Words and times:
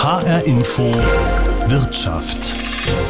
HR 0.00 0.46
Info 0.46 0.84
Wirtschaft. 1.66 2.54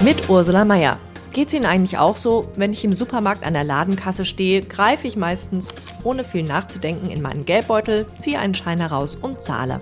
Mit 0.02 0.30
Ursula 0.30 0.64
Meier. 0.64 0.98
Geht 1.34 1.48
es 1.48 1.54
Ihnen 1.54 1.66
eigentlich 1.66 1.98
auch 1.98 2.16
so? 2.16 2.50
Wenn 2.56 2.72
ich 2.72 2.82
im 2.82 2.94
Supermarkt 2.94 3.44
an 3.44 3.52
der 3.52 3.62
Ladenkasse 3.62 4.24
stehe, 4.24 4.62
greife 4.62 5.06
ich 5.06 5.14
meistens, 5.14 5.68
ohne 6.02 6.24
viel 6.24 6.44
nachzudenken, 6.44 7.10
in 7.10 7.20
meinen 7.20 7.44
Geldbeutel, 7.44 8.06
ziehe 8.16 8.38
einen 8.38 8.54
Schein 8.54 8.80
heraus 8.80 9.14
und 9.14 9.42
zahle. 9.42 9.80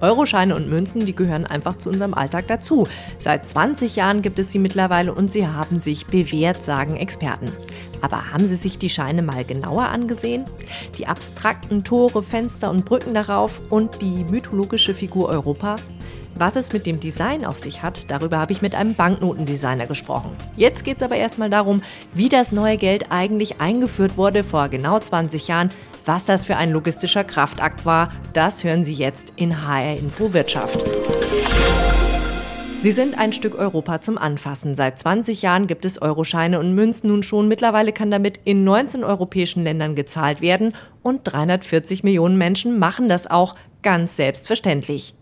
Euroscheine 0.00 0.56
und 0.56 0.68
Münzen, 0.68 1.06
die 1.06 1.14
gehören 1.14 1.46
einfach 1.46 1.76
zu 1.76 1.90
unserem 1.90 2.12
Alltag 2.12 2.48
dazu. 2.48 2.88
Seit 3.18 3.46
20 3.46 3.94
Jahren 3.94 4.20
gibt 4.22 4.40
es 4.40 4.50
sie 4.50 4.58
mittlerweile 4.58 5.14
und 5.14 5.30
sie 5.30 5.46
haben 5.46 5.78
sich 5.78 6.06
bewährt, 6.06 6.64
sagen 6.64 6.96
Experten. 6.96 7.52
Aber 8.00 8.32
haben 8.32 8.46
Sie 8.46 8.56
sich 8.56 8.78
die 8.78 8.90
Scheine 8.90 9.22
mal 9.22 9.44
genauer 9.44 9.86
angesehen? 9.86 10.44
Die 10.96 11.06
abstrakten 11.06 11.84
Tore, 11.84 12.22
Fenster 12.22 12.70
und 12.70 12.84
Brücken 12.84 13.14
darauf 13.14 13.60
und 13.70 14.00
die 14.02 14.24
mythologische 14.24 14.94
Figur 14.94 15.28
Europa? 15.28 15.76
Was 16.34 16.54
es 16.54 16.72
mit 16.72 16.86
dem 16.86 17.00
Design 17.00 17.44
auf 17.44 17.58
sich 17.58 17.82
hat, 17.82 18.10
darüber 18.10 18.38
habe 18.38 18.52
ich 18.52 18.62
mit 18.62 18.74
einem 18.76 18.94
Banknotendesigner 18.94 19.86
gesprochen. 19.86 20.30
Jetzt 20.56 20.84
geht 20.84 20.98
es 20.98 21.02
aber 21.02 21.16
erstmal 21.16 21.50
darum, 21.50 21.82
wie 22.14 22.28
das 22.28 22.52
neue 22.52 22.76
Geld 22.76 23.06
eigentlich 23.10 23.60
eingeführt 23.60 24.16
wurde 24.16 24.44
vor 24.44 24.68
genau 24.68 25.00
20 25.00 25.48
Jahren. 25.48 25.70
Was 26.04 26.24
das 26.24 26.44
für 26.44 26.56
ein 26.56 26.70
logistischer 26.70 27.24
Kraftakt 27.24 27.84
war, 27.84 28.12
das 28.32 28.62
hören 28.62 28.84
Sie 28.84 28.94
jetzt 28.94 29.32
in 29.36 29.66
HR 29.66 29.96
Info 29.96 30.32
Wirtschaft. 30.32 30.78
Sie 32.80 32.92
sind 32.92 33.18
ein 33.18 33.32
Stück 33.32 33.56
Europa 33.56 34.00
zum 34.00 34.18
Anfassen. 34.18 34.76
Seit 34.76 35.00
20 35.00 35.42
Jahren 35.42 35.66
gibt 35.66 35.84
es 35.84 36.00
Euroscheine 36.00 36.60
und 36.60 36.76
Münzen 36.76 37.08
nun 37.08 37.24
schon. 37.24 37.48
Mittlerweile 37.48 37.92
kann 37.92 38.12
damit 38.12 38.38
in 38.44 38.62
19 38.62 39.02
europäischen 39.02 39.64
Ländern 39.64 39.96
gezahlt 39.96 40.40
werden 40.40 40.76
und 41.02 41.22
340 41.24 42.04
Millionen 42.04 42.38
Menschen 42.38 42.78
machen 42.78 43.08
das 43.08 43.28
auch 43.28 43.56
ganz 43.82 44.14
selbstverständlich. 44.14 45.14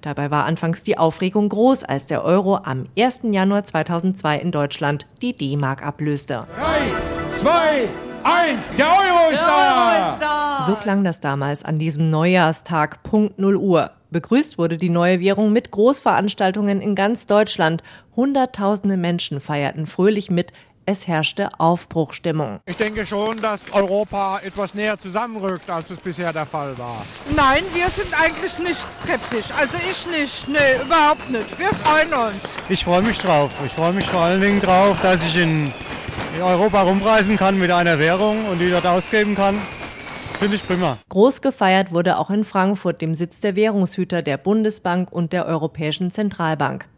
Dabei 0.00 0.32
war 0.32 0.44
anfangs 0.44 0.82
die 0.82 0.98
Aufregung 0.98 1.48
groß, 1.48 1.84
als 1.84 2.08
der 2.08 2.24
Euro 2.24 2.56
am 2.56 2.86
1. 2.98 3.20
Januar 3.30 3.64
2002 3.64 4.38
in 4.38 4.50
Deutschland 4.50 5.06
die 5.22 5.36
D-Mark 5.36 5.84
ablöste. 5.84 6.46
Drei, 6.56 7.30
zwei, 7.30 7.88
eins, 8.24 8.70
der 8.76 8.86
Euro 8.86 9.30
ist 9.32 9.42
da! 9.42 10.64
So 10.66 10.76
klang 10.76 11.04
das 11.04 11.20
damals 11.20 11.64
an 11.64 11.78
diesem 11.78 12.10
Neujahrstag 12.10 13.02
Punkt 13.02 13.38
0 13.38 13.56
Uhr. 13.56 13.90
Begrüßt 14.10 14.58
wurde 14.58 14.78
die 14.78 14.90
neue 14.90 15.20
Währung 15.20 15.52
mit 15.52 15.70
Großveranstaltungen 15.70 16.80
in 16.80 16.94
ganz 16.94 17.26
Deutschland. 17.26 17.82
Hunderttausende 18.16 18.96
Menschen 18.96 19.40
feierten 19.40 19.86
fröhlich 19.86 20.30
mit, 20.30 20.52
es 20.86 21.06
herrschte 21.06 21.48
Aufbruchstimmung. 21.58 22.60
Ich 22.66 22.76
denke 22.76 23.06
schon, 23.06 23.40
dass 23.40 23.60
Europa 23.72 24.40
etwas 24.44 24.74
näher 24.74 24.98
zusammenrückt, 24.98 25.70
als 25.70 25.90
es 25.90 25.98
bisher 25.98 26.32
der 26.32 26.46
Fall 26.46 26.76
war. 26.78 27.04
Nein, 27.34 27.62
wir 27.72 27.88
sind 27.88 28.08
eigentlich 28.20 28.58
nicht 28.58 28.86
skeptisch. 28.92 29.46
Also 29.58 29.78
ich 29.78 30.06
nicht. 30.10 30.46
Nee, 30.46 30.82
überhaupt 30.84 31.30
nicht. 31.30 31.58
Wir 31.58 31.72
freuen 31.74 32.12
uns. 32.12 32.56
Ich 32.68 32.84
freue 32.84 33.02
mich 33.02 33.18
drauf. 33.18 33.50
Ich 33.64 33.72
freue 33.72 33.92
mich 33.92 34.06
vor 34.06 34.20
allen 34.20 34.40
Dingen 34.40 34.60
drauf, 34.60 34.98
dass 35.02 35.24
ich 35.24 35.36
in, 35.36 35.72
in 36.34 36.42
Europa 36.42 36.82
rumreisen 36.82 37.36
kann 37.36 37.58
mit 37.58 37.70
einer 37.70 37.98
Währung 37.98 38.46
und 38.46 38.58
die 38.58 38.70
dort 38.70 38.86
ausgeben 38.86 39.34
kann. 39.34 39.60
Finde 40.38 40.56
ich 40.56 40.66
prima. 40.66 40.98
Groß 41.08 41.42
gefeiert 41.42 41.92
wurde 41.92 42.18
auch 42.18 42.30
in 42.30 42.44
Frankfurt, 42.44 43.00
dem 43.00 43.14
Sitz 43.14 43.40
der 43.40 43.54
Währungshüter 43.54 44.20
der 44.22 44.36
Bundesbank 44.36 45.12
und 45.12 45.32
der 45.32 45.46
Europäischen 45.46 46.10
Zentralbank. 46.10 46.88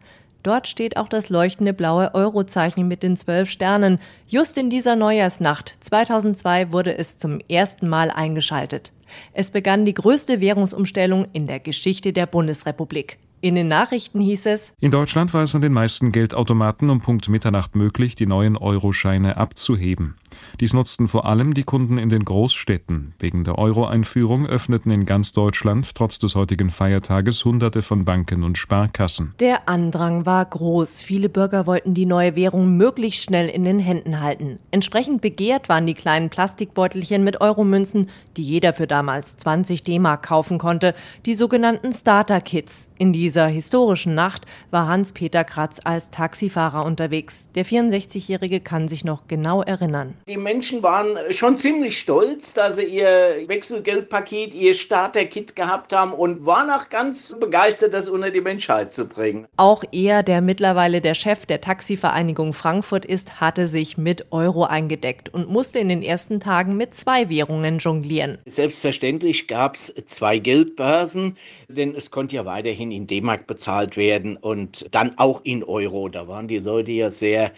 Dort 0.41 0.67
steht 0.67 0.97
auch 0.97 1.07
das 1.07 1.29
leuchtende 1.29 1.73
blaue 1.73 2.13
Eurozeichen 2.15 2.87
mit 2.87 3.03
den 3.03 3.15
zwölf 3.17 3.49
Sternen. 3.49 3.99
Just 4.27 4.57
in 4.57 4.69
dieser 4.69 4.95
Neujahrsnacht 4.95 5.77
2002 5.81 6.71
wurde 6.71 6.97
es 6.97 7.17
zum 7.17 7.39
ersten 7.49 7.87
Mal 7.87 8.09
eingeschaltet. 8.09 8.91
Es 9.33 9.51
begann 9.51 9.85
die 9.85 9.93
größte 9.93 10.41
Währungsumstellung 10.41 11.27
in 11.33 11.47
der 11.47 11.59
Geschichte 11.59 12.11
der 12.11 12.25
Bundesrepublik. 12.25 13.17
In 13.39 13.53
den 13.53 13.67
Nachrichten 13.67 14.19
hieß 14.19 14.47
es, 14.47 14.73
in 14.79 14.89
Deutschland 14.89 15.31
war 15.33 15.43
es 15.43 15.53
an 15.53 15.61
den 15.61 15.73
meisten 15.73 16.11
Geldautomaten 16.11 16.89
um 16.89 17.01
Punkt 17.01 17.29
Mitternacht 17.29 17.75
möglich, 17.75 18.15
die 18.15 18.25
neuen 18.25 18.57
Euroscheine 18.57 19.37
abzuheben. 19.37 20.15
Dies 20.59 20.73
nutzten 20.73 21.07
vor 21.07 21.25
allem 21.25 21.53
die 21.53 21.63
Kunden 21.63 21.97
in 21.97 22.09
den 22.09 22.25
Großstädten. 22.25 23.13
Wegen 23.19 23.43
der 23.43 23.57
Euro-Einführung 23.57 24.47
öffneten 24.47 24.91
in 24.91 25.05
ganz 25.05 25.31
Deutschland 25.31 25.93
trotz 25.95 26.19
des 26.19 26.35
heutigen 26.35 26.69
Feiertages 26.69 27.45
Hunderte 27.45 27.81
von 27.81 28.05
Banken 28.05 28.43
und 28.43 28.57
Sparkassen. 28.57 29.33
Der 29.39 29.69
Andrang 29.69 30.25
war 30.25 30.45
groß. 30.45 31.01
Viele 31.01 31.29
Bürger 31.29 31.67
wollten 31.67 31.93
die 31.93 32.05
neue 32.05 32.35
Währung 32.35 32.77
möglichst 32.77 33.23
schnell 33.23 33.49
in 33.49 33.63
den 33.63 33.79
Händen 33.79 34.19
halten. 34.21 34.59
Entsprechend 34.71 35.21
begehrt 35.21 35.69
waren 35.69 35.85
die 35.85 35.93
kleinen 35.93 36.29
Plastikbeutelchen 36.29 37.23
mit 37.23 37.41
Euromünzen, 37.41 38.09
die 38.37 38.43
jeder 38.43 38.73
für 38.73 38.87
damals 38.87 39.37
20 39.37 39.83
D-Mark 39.83 40.23
kaufen 40.23 40.57
konnte, 40.57 40.93
die 41.25 41.33
sogenannten 41.33 41.93
Starter-Kits. 41.93 42.89
In 42.97 43.13
dieser 43.13 43.47
historischen 43.47 44.15
Nacht 44.15 44.45
war 44.71 44.87
Hans-Peter 44.87 45.43
Kratz 45.43 45.79
als 45.83 46.11
Taxifahrer 46.11 46.85
unterwegs. 46.85 47.49
Der 47.55 47.65
64-Jährige 47.65 48.59
kann 48.59 48.87
sich 48.87 49.03
noch 49.03 49.27
genau 49.27 49.61
erinnern. 49.61 50.13
Die 50.27 50.36
Menschen 50.37 50.83
waren 50.83 51.17
schon 51.31 51.57
ziemlich 51.57 51.97
stolz, 51.97 52.53
dass 52.53 52.77
sie 52.77 52.85
ihr 52.85 53.43
Wechselgeldpaket, 53.47 54.53
ihr 54.53 54.73
Starter-Kit 54.73 55.55
gehabt 55.55 55.93
haben 55.93 56.13
und 56.13 56.45
waren 56.45 56.69
auch 56.69 56.89
ganz 56.89 57.35
begeistert, 57.39 57.93
das 57.93 58.09
unter 58.09 58.31
die 58.31 58.41
Menschheit 58.41 58.93
zu 58.93 59.07
bringen. 59.07 59.47
Auch 59.57 59.83
er, 59.91 60.23
der 60.23 60.41
mittlerweile 60.41 61.01
der 61.01 61.13
Chef 61.13 61.45
der 61.45 61.61
Taxivereinigung 61.61 62.53
Frankfurt 62.53 63.05
ist, 63.05 63.41
hatte 63.41 63.67
sich 63.67 63.97
mit 63.97 64.31
Euro 64.31 64.65
eingedeckt 64.65 65.33
und 65.33 65.49
musste 65.49 65.79
in 65.79 65.89
den 65.89 66.03
ersten 66.03 66.39
Tagen 66.39 66.77
mit 66.77 66.93
zwei 66.93 67.29
Währungen 67.29 67.79
jonglieren. 67.79 68.37
Selbstverständlich 68.45 69.47
gab 69.47 69.75
es 69.75 69.93
zwei 70.05 70.39
Geldbörsen, 70.39 71.37
denn 71.69 71.95
es 71.95 72.11
konnte 72.11 72.37
ja 72.37 72.45
weiterhin 72.45 72.91
in 72.91 73.07
D-Mark 73.07 73.45
bezahlt 73.45 73.97
werden 73.97 74.37
und 74.37 74.87
dann 74.91 75.17
auch 75.17 75.41
in 75.43 75.63
Euro. 75.63 76.07
Da 76.07 76.27
waren 76.27 76.47
die 76.47 76.59
Leute 76.59 76.93
ja 76.93 77.09
sehr 77.09 77.51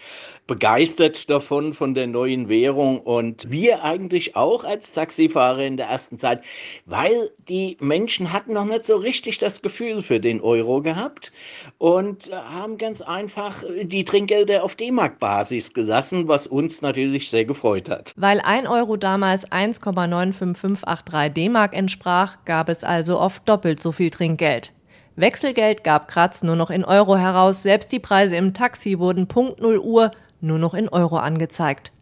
begeistert 0.48 1.30
davon, 1.30 1.74
von 1.74 1.94
der 1.94 2.08
neuen 2.08 2.48
Währung 2.48 2.98
und 3.00 3.52
wir 3.52 3.84
eigentlich 3.84 4.34
auch 4.34 4.64
als 4.64 4.90
Taxifahrer 4.90 5.62
in 5.64 5.76
der 5.76 5.86
ersten 5.86 6.18
Zeit, 6.18 6.42
weil 6.86 7.30
die 7.48 7.76
Menschen 7.78 8.32
hatten 8.32 8.54
noch 8.54 8.64
nicht 8.64 8.84
so 8.84 8.96
richtig 8.96 9.38
das 9.38 9.62
Gefühl 9.62 10.02
für 10.02 10.18
den 10.18 10.40
Euro 10.40 10.82
gehabt 10.82 11.32
und 11.78 12.32
haben 12.32 12.78
ganz 12.78 13.00
einfach 13.00 13.62
die 13.80 14.04
Trinkgelder 14.04 14.64
auf 14.64 14.74
D-Mark-Basis 14.74 15.72
gelassen, 15.72 16.26
was 16.26 16.48
uns 16.48 16.82
natürlich 16.82 17.30
sehr 17.30 17.44
gefreut 17.44 17.88
hat. 17.88 18.12
Weil 18.16 18.40
ein 18.40 18.66
Euro 18.66 18.96
damals 18.96 19.46
1,95583 19.52 21.28
D-Mark 21.28 21.76
entsprach, 21.76 22.38
gab 22.44 22.68
es 22.68 22.82
also 22.82 23.20
oft 23.20 23.48
doppelt 23.48 23.78
so 23.78 23.92
viel 23.92 23.99
Trinkgeld. 24.08 24.72
Wechselgeld 25.16 25.84
gab 25.84 26.08
Kratz 26.08 26.42
nur 26.42 26.56
noch 26.56 26.70
in 26.70 26.84
Euro 26.84 27.16
heraus, 27.16 27.62
selbst 27.62 27.92
die 27.92 27.98
Preise 27.98 28.36
im 28.36 28.54
Taxi 28.54 28.98
wurden 28.98 29.26
Punkt 29.26 29.60
0 29.60 29.78
Uhr 29.78 30.12
nur 30.40 30.58
noch 30.58 30.72
in 30.72 30.88
Euro 30.88 31.18
angezeigt. 31.18 31.92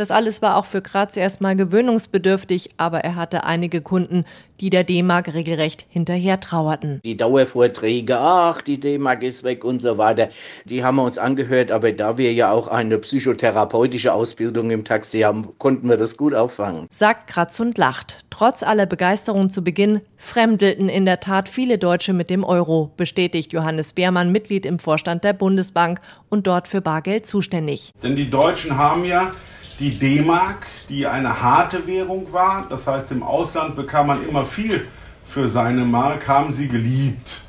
Das 0.00 0.10
alles 0.10 0.40
war 0.40 0.56
auch 0.56 0.64
für 0.64 0.80
Kratz 0.80 1.18
erstmal 1.18 1.56
gewöhnungsbedürftig, 1.56 2.70
aber 2.78 3.00
er 3.00 3.16
hatte 3.16 3.44
einige 3.44 3.82
Kunden, 3.82 4.24
die 4.58 4.70
der 4.70 4.82
D-Mark 4.82 5.34
regelrecht 5.34 5.84
hinterher 5.90 6.40
trauerten. 6.40 7.00
Die 7.04 7.18
Dauervorträge, 7.18 8.18
ach, 8.18 8.62
die 8.62 8.80
D-Mark 8.80 9.22
ist 9.22 9.44
weg 9.44 9.62
und 9.62 9.82
so 9.82 9.98
weiter, 9.98 10.30
die 10.64 10.82
haben 10.82 10.96
wir 10.96 11.04
uns 11.04 11.18
angehört, 11.18 11.70
aber 11.70 11.92
da 11.92 12.16
wir 12.16 12.32
ja 12.32 12.50
auch 12.50 12.68
eine 12.68 12.96
psychotherapeutische 12.96 14.14
Ausbildung 14.14 14.70
im 14.70 14.84
Taxi 14.84 15.20
haben, 15.20 15.48
konnten 15.58 15.86
wir 15.90 15.98
das 15.98 16.16
gut 16.16 16.34
auffangen. 16.34 16.86
Sagt 16.90 17.26
Kratz 17.26 17.60
und 17.60 17.76
lacht. 17.76 18.24
Trotz 18.30 18.62
aller 18.62 18.86
Begeisterung 18.86 19.50
zu 19.50 19.62
Beginn 19.62 20.00
fremdelten 20.16 20.88
in 20.88 21.04
der 21.04 21.20
Tat 21.20 21.46
viele 21.46 21.76
Deutsche 21.76 22.14
mit 22.14 22.30
dem 22.30 22.42
Euro, 22.42 22.90
bestätigt 22.96 23.52
Johannes 23.52 23.92
Beermann, 23.92 24.32
Mitglied 24.32 24.64
im 24.64 24.78
Vorstand 24.78 25.24
der 25.24 25.34
Bundesbank 25.34 26.00
und 26.30 26.46
dort 26.46 26.68
für 26.68 26.80
Bargeld 26.80 27.26
zuständig. 27.26 27.92
Denn 28.02 28.16
die 28.16 28.30
Deutschen 28.30 28.78
haben 28.78 29.04
ja 29.04 29.34
die 29.80 29.98
D-Mark, 29.98 30.66
die 30.88 31.06
eine 31.06 31.42
harte 31.42 31.86
Währung 31.86 32.32
war. 32.32 32.66
Das 32.68 32.86
heißt, 32.86 33.10
im 33.12 33.22
Ausland 33.22 33.74
bekam 33.74 34.08
man 34.08 34.28
immer 34.28 34.44
viel 34.44 34.86
für 35.24 35.48
seine 35.48 35.84
Mark, 35.84 36.28
haben 36.28 36.52
sie 36.52 36.68
geliebt. 36.68 37.42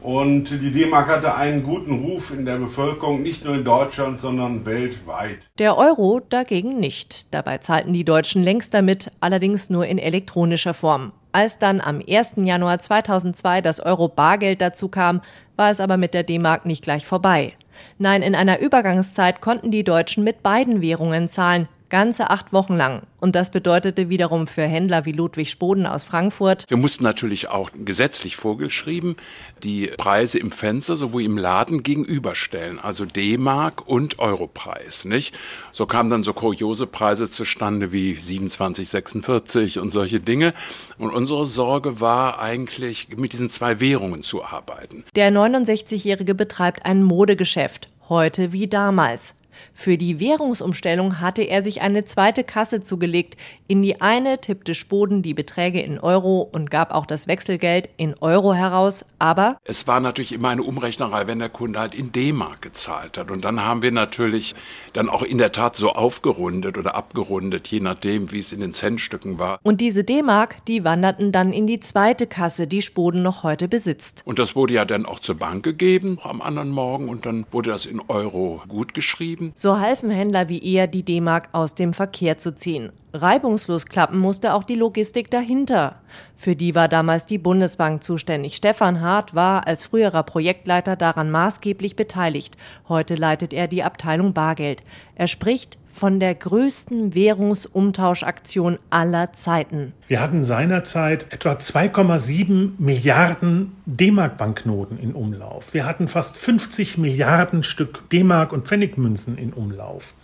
Und 0.00 0.50
die 0.50 0.70
D-Mark 0.70 1.08
hatte 1.08 1.34
einen 1.34 1.62
guten 1.62 2.04
Ruf 2.04 2.30
in 2.30 2.44
der 2.44 2.58
Bevölkerung, 2.58 3.22
nicht 3.22 3.44
nur 3.44 3.54
in 3.54 3.64
Deutschland, 3.64 4.20
sondern 4.20 4.66
weltweit. 4.66 5.38
Der 5.58 5.78
Euro 5.78 6.20
dagegen 6.28 6.78
nicht. 6.78 7.32
Dabei 7.32 7.58
zahlten 7.58 7.94
die 7.94 8.04
Deutschen 8.04 8.42
längst 8.42 8.74
damit, 8.74 9.10
allerdings 9.20 9.70
nur 9.70 9.86
in 9.86 9.96
elektronischer 9.98 10.74
Form. 10.74 11.12
Als 11.32 11.58
dann 11.58 11.80
am 11.80 12.02
1. 12.06 12.34
Januar 12.36 12.78
2002 12.78 13.62
das 13.62 13.80
Euro-Bargeld 13.80 14.60
dazu 14.60 14.88
kam, 14.88 15.22
war 15.56 15.70
es 15.70 15.80
aber 15.80 15.96
mit 15.96 16.12
der 16.12 16.22
D-Mark 16.22 16.66
nicht 16.66 16.84
gleich 16.84 17.06
vorbei. 17.06 17.54
Nein, 17.98 18.22
in 18.22 18.34
einer 18.34 18.60
Übergangszeit 18.60 19.40
konnten 19.40 19.70
die 19.70 19.84
Deutschen 19.84 20.24
mit 20.24 20.42
beiden 20.42 20.80
Währungen 20.80 21.28
zahlen, 21.28 21.68
Ganze 21.94 22.28
acht 22.28 22.52
Wochen 22.52 22.74
lang. 22.74 23.02
Und 23.20 23.36
das 23.36 23.52
bedeutete 23.52 24.08
wiederum 24.08 24.48
für 24.48 24.62
Händler 24.62 25.04
wie 25.04 25.12
Ludwig 25.12 25.48
Spoden 25.48 25.86
aus 25.86 26.02
Frankfurt. 26.02 26.64
Wir 26.66 26.76
mussten 26.76 27.04
natürlich 27.04 27.46
auch 27.50 27.70
gesetzlich 27.72 28.34
vorgeschrieben 28.34 29.14
die 29.62 29.92
Preise 29.96 30.40
im 30.40 30.50
Fenster 30.50 30.96
sowohl 30.96 31.22
im 31.22 31.38
Laden 31.38 31.84
gegenüberstellen, 31.84 32.80
also 32.80 33.04
D-Mark 33.04 33.86
und 33.86 34.18
Europreis, 34.18 35.04
nicht? 35.04 35.36
So 35.70 35.86
kamen 35.86 36.10
dann 36.10 36.24
so 36.24 36.32
kuriose 36.32 36.88
Preise 36.88 37.30
zustande 37.30 37.92
wie 37.92 38.14
27,46 38.14 39.78
und 39.78 39.92
solche 39.92 40.18
Dinge. 40.18 40.52
Und 40.98 41.10
unsere 41.10 41.46
Sorge 41.46 42.00
war 42.00 42.40
eigentlich, 42.40 43.06
mit 43.16 43.32
diesen 43.32 43.50
zwei 43.50 43.78
Währungen 43.78 44.22
zu 44.22 44.44
arbeiten. 44.44 45.04
Der 45.14 45.30
69-Jährige 45.30 46.34
betreibt 46.34 46.84
ein 46.84 47.04
Modegeschäft, 47.04 47.88
heute 48.08 48.50
wie 48.50 48.66
damals. 48.66 49.36
Für 49.74 49.96
die 49.96 50.20
Währungsumstellung 50.20 51.20
hatte 51.20 51.42
er 51.42 51.62
sich 51.62 51.80
eine 51.80 52.04
zweite 52.04 52.44
Kasse 52.44 52.82
zugelegt. 52.82 53.36
In 53.66 53.82
die 53.82 54.00
eine 54.00 54.40
tippte 54.40 54.74
Spoden 54.74 55.22
die 55.22 55.34
Beträge 55.34 55.80
in 55.80 55.98
Euro 55.98 56.40
und 56.40 56.70
gab 56.70 56.90
auch 56.90 57.06
das 57.06 57.26
Wechselgeld 57.26 57.88
in 57.96 58.14
Euro 58.20 58.54
heraus, 58.54 59.04
aber 59.18 59.58
es 59.64 59.86
war 59.86 60.00
natürlich 60.00 60.32
immer 60.32 60.50
eine 60.50 60.62
Umrechnerei, 60.62 61.26
wenn 61.26 61.38
der 61.38 61.48
Kunde 61.48 61.78
halt 61.78 61.94
in 61.94 62.12
D-Mark 62.12 62.62
gezahlt 62.62 63.18
hat. 63.18 63.30
Und 63.30 63.44
dann 63.44 63.64
haben 63.64 63.82
wir 63.82 63.92
natürlich 63.92 64.54
dann 64.92 65.08
auch 65.08 65.22
in 65.22 65.38
der 65.38 65.52
Tat 65.52 65.76
so 65.76 65.90
aufgerundet 65.90 66.78
oder 66.78 66.94
abgerundet, 66.94 67.68
je 67.68 67.80
nachdem, 67.80 68.32
wie 68.32 68.38
es 68.38 68.52
in 68.52 68.60
den 68.60 68.74
Centstücken 68.74 69.38
war. 69.38 69.58
Und 69.62 69.80
diese 69.80 70.04
D-Mark, 70.04 70.64
die 70.66 70.84
wanderten 70.84 71.32
dann 71.32 71.52
in 71.52 71.66
die 71.66 71.80
zweite 71.80 72.26
Kasse, 72.26 72.66
die 72.66 72.82
Spoden 72.82 73.22
noch 73.22 73.42
heute 73.42 73.68
besitzt. 73.68 74.22
Und 74.24 74.38
das 74.38 74.56
wurde 74.56 74.74
ja 74.74 74.84
dann 74.84 75.06
auch 75.06 75.20
zur 75.20 75.36
Bank 75.36 75.62
gegeben 75.62 76.18
am 76.22 76.42
anderen 76.42 76.70
Morgen 76.70 77.08
und 77.08 77.26
dann 77.26 77.46
wurde 77.50 77.70
das 77.70 77.86
in 77.86 78.00
Euro 78.08 78.62
gut 78.68 78.94
geschrieben. 78.94 79.43
So 79.54 79.78
halfen 79.78 80.10
Händler 80.10 80.48
wie 80.48 80.62
er, 80.64 80.86
die 80.86 81.02
D-Mark 81.02 81.48
aus 81.52 81.74
dem 81.74 81.92
Verkehr 81.92 82.38
zu 82.38 82.54
ziehen. 82.54 82.92
Reibungslos 83.14 83.86
klappen 83.86 84.18
musste 84.18 84.54
auch 84.54 84.64
die 84.64 84.74
Logistik 84.74 85.30
dahinter. 85.30 86.00
Für 86.36 86.56
die 86.56 86.74
war 86.74 86.88
damals 86.88 87.26
die 87.26 87.38
Bundesbank 87.38 88.02
zuständig. 88.02 88.56
Stefan 88.56 89.00
Hart 89.00 89.36
war 89.36 89.68
als 89.68 89.84
früherer 89.84 90.24
Projektleiter 90.24 90.96
daran 90.96 91.30
maßgeblich 91.30 91.94
beteiligt. 91.94 92.56
Heute 92.88 93.14
leitet 93.14 93.52
er 93.52 93.68
die 93.68 93.84
Abteilung 93.84 94.34
Bargeld. 94.34 94.82
Er 95.14 95.28
spricht 95.28 95.78
von 95.94 96.18
der 96.18 96.34
größten 96.34 97.14
Währungsumtauschaktion 97.14 98.80
aller 98.90 99.32
Zeiten. 99.32 99.92
Wir 100.08 100.20
hatten 100.20 100.42
seinerzeit 100.42 101.32
etwa 101.32 101.52
2,7 101.52 102.72
Milliarden 102.78 103.76
D-Mark-Banknoten 103.86 104.98
in 104.98 105.12
Umlauf. 105.12 105.72
Wir 105.72 105.86
hatten 105.86 106.08
fast 106.08 106.36
50 106.36 106.98
Milliarden 106.98 107.62
Stück 107.62 108.10
D-Mark 108.10 108.52
und 108.52 108.66
Pfennigmünzen 108.66 109.38
in 109.38 109.52
Umlauf. 109.52 110.14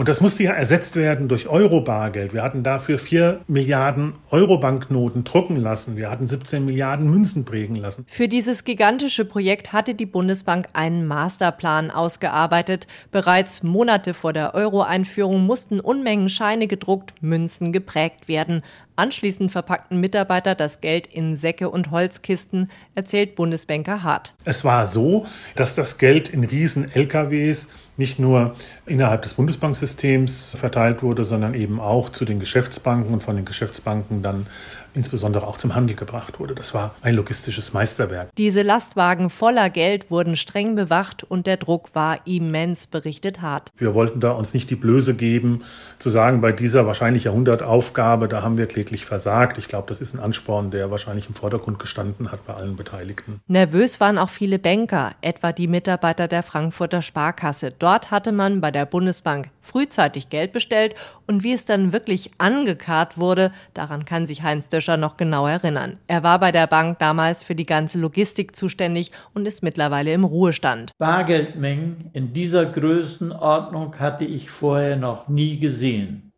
Und 0.00 0.08
das 0.08 0.22
musste 0.22 0.44
ja 0.44 0.52
ersetzt 0.52 0.96
werden 0.96 1.28
durch 1.28 1.46
Euro-Bargeld. 1.46 2.32
Wir 2.32 2.42
hatten 2.42 2.62
dafür 2.62 2.96
4 2.96 3.42
Milliarden 3.48 4.14
Euro-Banknoten 4.30 5.24
drucken 5.24 5.56
lassen. 5.56 5.98
Wir 5.98 6.10
hatten 6.10 6.26
17 6.26 6.64
Milliarden 6.64 7.10
Münzen 7.10 7.44
prägen 7.44 7.76
lassen. 7.76 8.06
Für 8.08 8.26
dieses 8.26 8.64
gigantische 8.64 9.26
Projekt 9.26 9.74
hatte 9.74 9.94
die 9.94 10.06
Bundesbank 10.06 10.68
einen 10.72 11.06
Masterplan 11.06 11.90
ausgearbeitet. 11.90 12.86
Bereits 13.10 13.62
Monate 13.62 14.14
vor 14.14 14.32
der 14.32 14.54
Euro-Einführung 14.54 15.44
mussten 15.44 15.80
Unmengen 15.80 16.30
Scheine 16.30 16.66
gedruckt, 16.66 17.12
Münzen 17.20 17.70
geprägt 17.70 18.26
werden. 18.26 18.62
Anschließend 19.00 19.50
verpackten 19.50 19.98
Mitarbeiter 19.98 20.54
das 20.54 20.82
Geld 20.82 21.06
in 21.06 21.34
Säcke 21.34 21.70
und 21.70 21.90
Holzkisten, 21.90 22.70
erzählt 22.94 23.34
Bundesbanker 23.34 24.02
Hart. 24.02 24.34
Es 24.44 24.62
war 24.62 24.84
so, 24.84 25.24
dass 25.56 25.74
das 25.74 25.96
Geld 25.96 26.28
in 26.28 26.44
riesen 26.44 26.90
LKWs 26.92 27.68
nicht 27.96 28.18
nur 28.18 28.54
innerhalb 28.84 29.22
des 29.22 29.32
Bundesbanksystems 29.32 30.54
verteilt 30.58 31.02
wurde, 31.02 31.24
sondern 31.24 31.54
eben 31.54 31.80
auch 31.80 32.10
zu 32.10 32.26
den 32.26 32.40
Geschäftsbanken 32.40 33.14
und 33.14 33.22
von 33.22 33.36
den 33.36 33.46
Geschäftsbanken 33.46 34.22
dann 34.22 34.46
insbesondere 34.94 35.46
auch 35.46 35.56
zum 35.56 35.74
Handel 35.74 35.96
gebracht 35.96 36.40
wurde. 36.40 36.54
Das 36.54 36.74
war 36.74 36.94
ein 37.02 37.14
logistisches 37.14 37.72
Meisterwerk. 37.72 38.28
Diese 38.36 38.62
Lastwagen 38.62 39.30
voller 39.30 39.70
Geld 39.70 40.10
wurden 40.10 40.36
streng 40.36 40.74
bewacht 40.74 41.24
und 41.24 41.46
der 41.46 41.56
Druck 41.56 41.94
war 41.94 42.26
immens, 42.26 42.86
berichtet 42.86 43.40
Hart. 43.40 43.70
Wir 43.76 43.94
wollten 43.94 44.20
da 44.20 44.32
uns 44.32 44.54
nicht 44.54 44.70
die 44.70 44.76
Blöße 44.76 45.14
geben, 45.14 45.62
zu 45.98 46.10
sagen, 46.10 46.40
bei 46.40 46.52
dieser 46.52 46.86
wahrscheinlich 46.86 47.24
Jahrhundertaufgabe, 47.24 48.28
da 48.28 48.42
haben 48.42 48.58
wir 48.58 48.66
kläglich 48.66 49.04
versagt. 49.04 49.58
Ich 49.58 49.68
glaube, 49.68 49.88
das 49.88 50.00
ist 50.00 50.14
ein 50.14 50.20
Ansporn, 50.20 50.70
der 50.70 50.90
wahrscheinlich 50.90 51.28
im 51.28 51.34
Vordergrund 51.34 51.78
gestanden 51.78 52.32
hat 52.32 52.46
bei 52.46 52.54
allen 52.54 52.76
Beteiligten. 52.76 53.40
Nervös 53.46 54.00
waren 54.00 54.18
auch 54.18 54.30
viele 54.30 54.58
Banker, 54.58 55.12
etwa 55.20 55.52
die 55.52 55.68
Mitarbeiter 55.68 56.28
der 56.28 56.42
Frankfurter 56.42 57.02
Sparkasse. 57.02 57.72
Dort 57.78 58.10
hatte 58.10 58.32
man 58.32 58.60
bei 58.60 58.70
der 58.70 58.86
Bundesbank 58.86 59.48
frühzeitig 59.62 60.30
Geld 60.30 60.52
bestellt 60.52 60.94
und 61.26 61.44
wie 61.44 61.52
es 61.52 61.64
dann 61.64 61.92
wirklich 61.92 62.30
angekarrt 62.38 63.18
wurde, 63.18 63.52
daran 63.74 64.04
kann 64.04 64.26
sich 64.26 64.42
Heinz 64.42 64.68
Döscher 64.80 64.96
noch 64.96 65.18
genau 65.18 65.46
erinnern. 65.46 65.98
Er 66.06 66.22
war 66.22 66.38
bei 66.38 66.52
der 66.52 66.66
Bank 66.66 66.98
damals 67.00 67.42
für 67.42 67.54
die 67.54 67.66
ganze 67.66 67.98
Logistik 67.98 68.56
zuständig 68.56 69.12
und 69.34 69.46
ist 69.46 69.62
mittlerweile 69.62 70.10
im 70.14 70.24
Ruhestand. 70.24 70.92
Bargeldmengen 70.96 72.08
in 72.14 72.32
dieser 72.32 72.64
Größenordnung 72.64 73.98
hatte 73.98 74.24
ich 74.24 74.48
vorher 74.48 74.96
noch 74.96 75.28
nie 75.28 75.58
gesehen. 75.58 76.32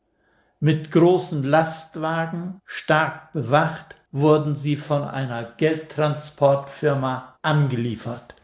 Mit 0.59 0.91
großen 0.91 1.45
Lastwagen, 1.45 2.61
stark 2.65 3.33
bewacht, 3.33 3.95
wurden 4.11 4.57
sie 4.57 4.75
von 4.75 5.05
einer 5.05 5.45
Geldtransportfirma 5.57 7.37
angeliefert. 7.43 8.35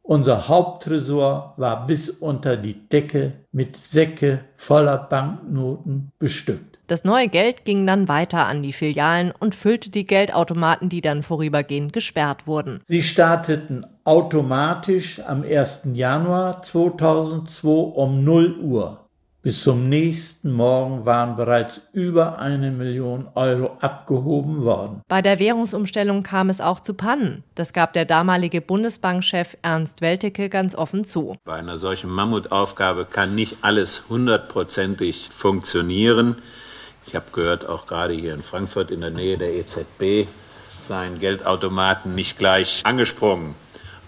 Unser 0.00 0.48
Haupttresor 0.48 1.52
war 1.58 1.86
bis 1.86 2.08
unter 2.08 2.56
die 2.56 2.88
Decke 2.88 3.34
mit 3.52 3.76
Säcke 3.76 4.44
voller 4.56 4.96
Banknoten 4.96 6.10
bestückt. 6.18 6.71
Das 6.92 7.04
neue 7.04 7.28
Geld 7.28 7.64
ging 7.64 7.86
dann 7.86 8.06
weiter 8.06 8.46
an 8.46 8.62
die 8.62 8.74
Filialen 8.74 9.32
und 9.38 9.54
füllte 9.54 9.88
die 9.88 10.06
Geldautomaten, 10.06 10.90
die 10.90 11.00
dann 11.00 11.22
vorübergehend 11.22 11.94
gesperrt 11.94 12.46
wurden. 12.46 12.82
Sie 12.86 13.00
starteten 13.00 13.86
automatisch 14.04 15.18
am 15.26 15.42
1. 15.42 15.88
Januar 15.94 16.62
2002 16.62 17.66
um 17.70 18.22
0 18.24 18.58
Uhr. 18.58 19.06
Bis 19.40 19.62
zum 19.62 19.88
nächsten 19.88 20.52
Morgen 20.52 21.06
waren 21.06 21.34
bereits 21.36 21.80
über 21.94 22.38
eine 22.38 22.70
Million 22.70 23.26
Euro 23.36 23.78
abgehoben 23.80 24.62
worden. 24.62 25.00
Bei 25.08 25.22
der 25.22 25.38
Währungsumstellung 25.38 26.22
kam 26.22 26.50
es 26.50 26.60
auch 26.60 26.78
zu 26.78 26.92
Pannen. 26.92 27.42
Das 27.54 27.72
gab 27.72 27.94
der 27.94 28.04
damalige 28.04 28.60
Bundesbankchef 28.60 29.56
Ernst 29.62 30.02
Weltecke 30.02 30.50
ganz 30.50 30.74
offen 30.74 31.04
zu. 31.04 31.36
Bei 31.44 31.54
einer 31.54 31.78
solchen 31.78 32.10
Mammutaufgabe 32.10 33.06
kann 33.06 33.34
nicht 33.34 33.56
alles 33.62 34.10
hundertprozentig 34.10 35.30
funktionieren. 35.30 36.36
Ich 37.06 37.14
habe 37.14 37.26
gehört, 37.32 37.66
auch 37.66 37.86
gerade 37.86 38.14
hier 38.14 38.34
in 38.34 38.42
Frankfurt 38.42 38.90
in 38.90 39.00
der 39.00 39.10
Nähe 39.10 39.36
der 39.38 39.54
EZB 39.54 40.28
seien 40.80 41.18
Geldautomaten 41.18 42.14
nicht 42.14 42.38
gleich 42.38 42.82
angesprungen 42.84 43.54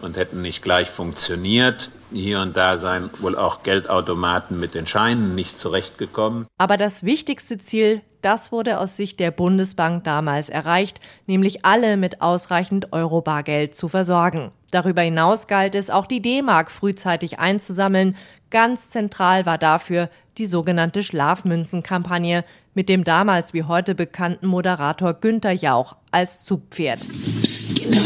und 0.01 0.17
hätten 0.17 0.43
nicht 0.43 0.63
gleich 0.63 0.91
funktioniert. 0.91 1.91
Hier 2.13 2.41
und 2.41 2.57
da 2.57 2.77
seien 2.77 3.11
wohl 3.19 3.37
auch 3.37 3.63
Geldautomaten 3.63 4.61
mit 4.61 4.75
den 4.75 4.87
Scheinen 4.87 5.35
nicht 5.35 5.59
zurechtgekommen. 5.59 6.47
Aber 6.59 6.77
das 6.77 7.03
wichtigste 7.03 7.59
Ziel, 7.59 8.03
das 8.23 8.53
wurde 8.53 8.79
aus 8.79 8.97
Sicht 8.97 9.19
der 9.19 9.31
Bundesbank 9.31 10.05
damals 10.05 10.49
erreicht, 10.49 11.01
nämlich 11.27 11.65
alle 11.65 11.97
mit 11.97 12.23
ausreichend 12.23 12.93
Euro-Bargeld 12.93 13.75
zu 13.75 13.89
versorgen. 13.89 14.53
Darüber 14.71 15.03
hinaus 15.03 15.47
galt 15.47 15.75
es, 15.75 15.91
auch 15.91 16.07
die 16.07 16.23
D-Mark 16.23 16.71
frühzeitig 16.71 17.39
einzusammeln. 17.39 18.17
Ganz 18.51 18.91
zentral 18.91 19.47
war 19.47 19.59
dafür 19.59 20.09
die 20.39 20.47
sogenannte 20.47 21.03
Schlafmünzenkampagne 21.03 22.45
mit 22.75 22.89
dem 22.89 23.05
damals 23.05 23.55
wie 23.55 23.63
heute 23.65 23.95
bekannten 23.95 24.47
Moderator 24.47 25.15
Günter 25.15 25.53
Jauch 25.53 25.97
als 26.11 26.45
Zugpferd. 26.45 27.07
Psst, 27.43 27.77
Kinder, 27.77 28.03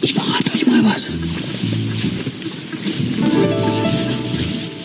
ich 0.00 0.14
verrate 0.14 0.52
euch 0.52 0.66
mal 0.66 0.84
was. 0.84 1.16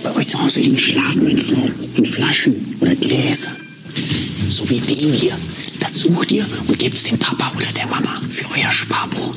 Bei 0.03 0.15
euch 0.15 0.27
zu 0.27 0.41
Hause 0.41 0.61
liegen 0.61 0.77
Schlafmünzen 0.77 1.73
in 1.95 2.05
Flaschen 2.05 2.77
oder 2.81 2.95
Gläser. 2.95 3.51
So 4.47 4.69
wie 4.69 4.79
dem 4.79 5.13
hier. 5.13 5.37
Das 5.79 5.95
sucht 5.95 6.31
ihr 6.31 6.45
und 6.67 6.77
gebt 6.79 6.97
es 6.97 7.03
dem 7.03 7.19
Papa 7.19 7.51
oder 7.55 7.67
der 7.75 7.87
Mama 7.87 8.19
für 8.29 8.45
euer 8.51 8.71
Sparbuch. 8.71 9.35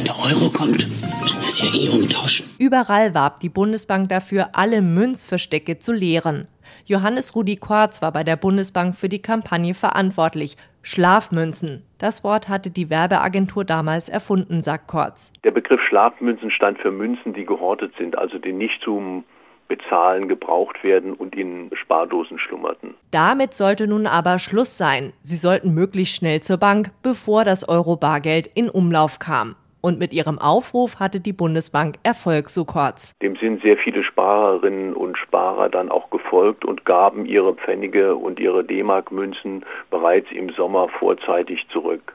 Wenn 0.00 0.06
der 0.06 0.16
Euro 0.16 0.50
kommt, 0.50 0.88
müssen 1.20 1.42
sie 1.42 1.50
es 1.50 1.60
ja 1.60 1.66
eh 1.78 1.94
umtauschen. 1.94 2.48
Überall 2.58 3.12
warb 3.12 3.40
die 3.40 3.50
Bundesbank 3.50 4.08
dafür, 4.08 4.48
alle 4.54 4.80
Münzverstecke 4.80 5.78
zu 5.78 5.92
leeren. 5.92 6.48
Johannes 6.86 7.36
Rudi 7.36 7.56
Quarz 7.56 8.00
war 8.00 8.10
bei 8.10 8.24
der 8.24 8.36
Bundesbank 8.36 8.96
für 8.96 9.10
die 9.10 9.20
Kampagne 9.20 9.74
verantwortlich. 9.74 10.56
Schlafmünzen. 10.80 11.84
Das 11.98 12.24
Wort 12.24 12.48
hatte 12.48 12.70
die 12.70 12.88
Werbeagentur 12.88 13.66
damals 13.66 14.08
erfunden, 14.08 14.62
sagt 14.62 14.88
Quarz. 14.88 15.34
Der 15.44 15.50
Begriff 15.50 15.82
Schlafmünzen 15.86 16.50
stand 16.50 16.78
für 16.78 16.90
Münzen, 16.90 17.34
die 17.34 17.44
gehortet 17.44 17.92
sind, 17.98 18.16
also 18.16 18.38
die 18.38 18.54
nicht 18.54 18.80
zum 18.82 19.24
Bezahlen 19.68 20.28
gebraucht 20.28 20.82
werden 20.82 21.12
und 21.12 21.36
in 21.36 21.70
Spardosen 21.74 22.38
schlummerten. 22.38 22.94
Damit 23.10 23.52
sollte 23.52 23.86
nun 23.86 24.06
aber 24.06 24.38
Schluss 24.38 24.78
sein. 24.78 25.12
Sie 25.20 25.36
sollten 25.36 25.74
möglichst 25.74 26.16
schnell 26.16 26.40
zur 26.40 26.56
Bank, 26.56 26.90
bevor 27.02 27.44
das 27.44 27.68
Euro-Bargeld 27.68 28.50
in 28.54 28.70
Umlauf 28.70 29.18
kam. 29.18 29.56
Und 29.80 29.98
mit 29.98 30.12
ihrem 30.12 30.38
Aufruf 30.38 31.00
hatte 31.00 31.20
die 31.20 31.32
Bundesbank 31.32 31.96
Erfolg, 32.02 32.50
so 32.50 32.64
Kortz. 32.64 33.16
Dem 33.20 33.36
sind 33.36 33.62
sehr 33.62 33.78
viele 33.78 34.04
Sparerinnen 34.04 34.94
und 34.94 35.16
Sparer 35.16 35.70
dann 35.70 35.90
auch 35.90 36.10
gefolgt 36.10 36.64
und 36.64 36.84
gaben 36.84 37.24
ihre 37.24 37.54
Pfennige 37.54 38.16
und 38.16 38.38
ihre 38.38 38.64
D-Mark-Münzen 38.64 39.64
bereits 39.90 40.30
im 40.32 40.50
Sommer 40.50 40.88
vorzeitig 40.88 41.66
zurück. 41.72 42.12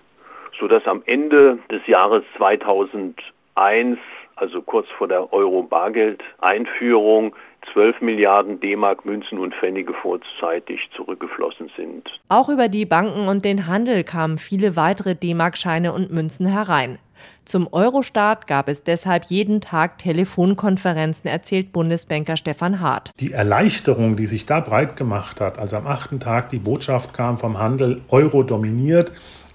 Sodass 0.60 0.86
am 0.86 1.02
Ende 1.06 1.58
des 1.72 1.86
Jahres 1.88 2.24
2001, 2.38 3.98
also 4.36 4.62
kurz 4.62 4.88
vor 4.98 5.08
der 5.08 5.34
Euro-Bargeld-Einführung, 5.34 7.36
12 7.74 8.02
Milliarden 8.02 8.60
D-Mark 8.60 9.06
Münzen 9.06 9.40
und 9.40 9.56
Pfennige 9.56 9.94
vorzeitig 9.94 10.80
zurückgeflossen 10.96 11.72
sind. 11.76 12.08
Auch 12.30 12.50
über 12.50 12.68
die 12.68 12.86
Banken 12.86 13.28
und 13.28 13.44
den 13.44 13.68
Handel 13.68 14.04
kamen 14.04 14.38
viele 14.38 14.76
weitere 14.76 15.16
D-Mark-Scheine 15.16 15.92
und 15.92 16.12
Münzen 16.12 16.46
herein. 16.46 17.00
Zum 17.46 17.72
Eurostart 17.72 18.48
gab 18.48 18.68
es 18.70 18.84
deshalb 18.84 19.26
jeden 19.26 19.62
Tag 19.62 19.98
Telefonkonferenzen, 19.98 21.30
erzählt 21.30 21.72
Bundesbanker 21.72 22.38
Stefan 22.38 22.80
Hart. 22.80 23.12
Die 23.20 23.32
Erleichterung, 23.32 24.16
die 24.16 24.26
sich 24.26 24.46
da 24.46 24.60
breit 24.60 24.96
gemacht 24.96 25.42
hat, 25.42 25.60
als 25.60 25.74
am 25.74 25.88
achten 25.88 26.20
Tag 26.20 26.50
die 26.50 26.60
Botschaft 26.60 27.14
kam 27.14 27.38
vom 27.38 27.60
Handel, 27.60 28.02
Euro 28.10 28.44
dominiert, 28.44 29.12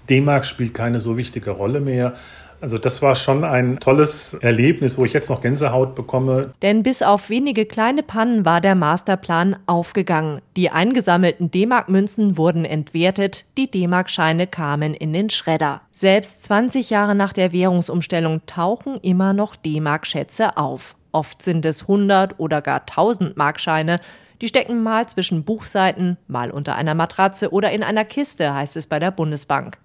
D-Mark 0.09 0.45
spielt 0.45 0.73
keine 0.73 0.99
so 0.99 1.17
wichtige 1.17 1.51
Rolle 1.51 1.79
mehr, 1.79 2.15
also 2.61 2.77
das 2.77 3.01
war 3.01 3.15
schon 3.15 3.43
ein 3.43 3.79
tolles 3.79 4.35
Erlebnis, 4.35 4.97
wo 4.97 5.05
ich 5.05 5.13
jetzt 5.13 5.29
noch 5.29 5.41
Gänsehaut 5.41 5.95
bekomme. 5.95 6.53
Denn 6.61 6.83
bis 6.83 7.01
auf 7.01 7.29
wenige 7.29 7.65
kleine 7.65 8.03
Pannen 8.03 8.45
war 8.45 8.61
der 8.61 8.75
Masterplan 8.75 9.57
aufgegangen. 9.65 10.41
Die 10.55 10.69
eingesammelten 10.69 11.49
D-Mark-Münzen 11.49 12.37
wurden 12.37 12.63
entwertet, 12.63 13.45
die 13.57 13.69
D-Mark-Scheine 13.69 14.47
kamen 14.47 14.93
in 14.93 15.11
den 15.13 15.29
Schredder. 15.29 15.81
Selbst 15.91 16.43
20 16.43 16.89
Jahre 16.89 17.15
nach 17.15 17.33
der 17.33 17.51
Währungsumstellung 17.51 18.41
tauchen 18.45 18.97
immer 19.01 19.33
noch 19.33 19.55
D-Mark-Schätze 19.55 20.57
auf. 20.57 20.95
Oft 21.11 21.41
sind 21.41 21.65
es 21.65 21.83
100 21.83 22.39
oder 22.39 22.61
gar 22.61 22.81
1000 22.81 23.35
Markscheine. 23.35 23.99
Die 24.41 24.47
stecken 24.47 24.81
mal 24.81 25.07
zwischen 25.07 25.43
Buchseiten, 25.43 26.17
mal 26.27 26.51
unter 26.51 26.75
einer 26.75 26.95
Matratze 26.95 27.51
oder 27.51 27.71
in 27.71 27.83
einer 27.83 28.05
Kiste, 28.05 28.53
heißt 28.53 28.77
es 28.77 28.87
bei 28.87 28.99
der 28.99 29.11
Bundesbank. 29.11 29.77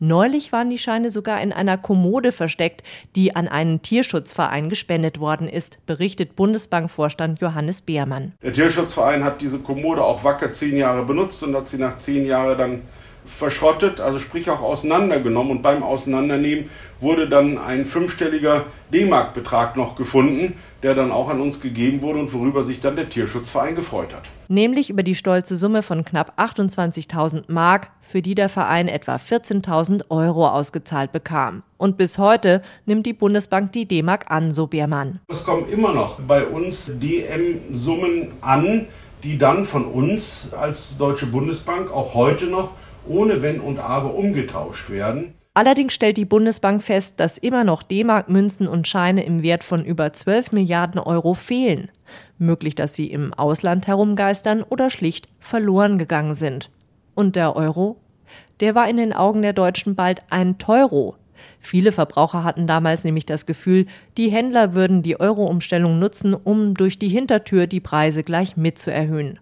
Neulich 0.00 0.52
waren 0.52 0.70
die 0.70 0.78
Scheine 0.78 1.10
sogar 1.10 1.40
in 1.40 1.52
einer 1.52 1.76
Kommode 1.76 2.32
versteckt, 2.32 2.82
die 3.16 3.34
an 3.34 3.48
einen 3.48 3.82
Tierschutzverein 3.82 4.68
gespendet 4.68 5.18
worden 5.18 5.48
ist, 5.48 5.84
berichtet 5.86 6.36
Bundesbankvorstand 6.36 7.40
Johannes 7.40 7.80
Beermann. 7.80 8.32
Der 8.42 8.52
Tierschutzverein 8.52 9.24
hat 9.24 9.40
diese 9.40 9.58
Kommode 9.58 10.04
auch 10.04 10.24
wacker 10.24 10.52
zehn 10.52 10.76
Jahre 10.76 11.04
benutzt 11.04 11.42
und 11.42 11.56
hat 11.56 11.68
sie 11.68 11.78
nach 11.78 11.98
zehn 11.98 12.26
Jahren 12.26 12.58
dann 12.58 12.82
verschrottet, 13.30 14.00
also 14.00 14.18
sprich 14.18 14.50
auch 14.50 14.60
auseinandergenommen. 14.60 15.52
Und 15.52 15.62
beim 15.62 15.82
Auseinandernehmen 15.82 16.70
wurde 17.00 17.28
dann 17.28 17.58
ein 17.58 17.84
fünfstelliger 17.84 18.66
D-Mark-Betrag 18.92 19.76
noch 19.76 19.94
gefunden, 19.94 20.54
der 20.82 20.94
dann 20.94 21.10
auch 21.10 21.28
an 21.28 21.40
uns 21.40 21.60
gegeben 21.60 22.02
wurde 22.02 22.20
und 22.20 22.32
worüber 22.32 22.64
sich 22.64 22.80
dann 22.80 22.96
der 22.96 23.08
Tierschutzverein 23.08 23.74
gefreut 23.74 24.14
hat. 24.14 24.22
Nämlich 24.48 24.90
über 24.90 25.02
die 25.02 25.14
stolze 25.14 25.56
Summe 25.56 25.82
von 25.82 26.04
knapp 26.04 26.38
28.000 26.38 27.44
Mark, 27.48 27.90
für 28.00 28.22
die 28.22 28.34
der 28.34 28.48
Verein 28.48 28.88
etwa 28.88 29.16
14.000 29.16 30.04
Euro 30.08 30.48
ausgezahlt 30.48 31.12
bekam. 31.12 31.62
Und 31.76 31.98
bis 31.98 32.16
heute 32.16 32.62
nimmt 32.86 33.04
die 33.04 33.12
Bundesbank 33.12 33.72
die 33.72 33.86
D-Mark 33.86 34.30
an, 34.30 34.52
so 34.52 34.66
Biermann. 34.66 35.20
Es 35.28 35.44
kommen 35.44 35.68
immer 35.68 35.92
noch 35.92 36.18
bei 36.20 36.46
uns 36.46 36.90
DM-Summen 36.94 38.32
an, 38.40 38.86
die 39.22 39.36
dann 39.36 39.64
von 39.64 39.84
uns 39.84 40.52
als 40.54 40.96
Deutsche 40.96 41.26
Bundesbank 41.26 41.92
auch 41.92 42.14
heute 42.14 42.46
noch 42.46 42.72
ohne 43.08 43.42
Wenn 43.42 43.60
und 43.60 43.78
Aber 43.78 44.14
umgetauscht 44.14 44.90
werden. 44.90 45.34
Allerdings 45.54 45.92
stellt 45.92 46.16
die 46.16 46.24
Bundesbank 46.24 46.82
fest, 46.82 47.18
dass 47.18 47.36
immer 47.36 47.64
noch 47.64 47.82
D-Mark-Münzen 47.82 48.68
und 48.68 48.86
Scheine 48.86 49.24
im 49.24 49.42
Wert 49.42 49.64
von 49.64 49.84
über 49.84 50.12
12 50.12 50.52
Milliarden 50.52 51.00
Euro 51.00 51.34
fehlen. 51.34 51.90
Möglich, 52.38 52.76
dass 52.76 52.94
sie 52.94 53.10
im 53.10 53.34
Ausland 53.34 53.88
herumgeistern 53.88 54.62
oder 54.62 54.88
schlicht 54.88 55.28
verloren 55.40 55.98
gegangen 55.98 56.34
sind. 56.34 56.70
Und 57.16 57.34
der 57.34 57.56
Euro? 57.56 57.96
Der 58.60 58.76
war 58.76 58.88
in 58.88 58.98
den 58.98 59.12
Augen 59.12 59.42
der 59.42 59.52
Deutschen 59.52 59.96
bald 59.96 60.22
ein 60.30 60.58
Teuro. 60.58 61.16
Viele 61.60 61.90
Verbraucher 61.90 62.44
hatten 62.44 62.66
damals 62.68 63.02
nämlich 63.02 63.26
das 63.26 63.46
Gefühl, 63.46 63.86
die 64.16 64.30
Händler 64.30 64.74
würden 64.74 65.02
die 65.02 65.18
Euro-Umstellung 65.18 65.98
nutzen, 65.98 66.34
um 66.34 66.74
durch 66.74 66.98
die 66.98 67.08
Hintertür 67.08 67.66
die 67.66 67.80
Preise 67.80 68.22
gleich 68.22 68.56
mit 68.56 68.78
zu 68.78 68.92
erhöhen. 68.92 69.40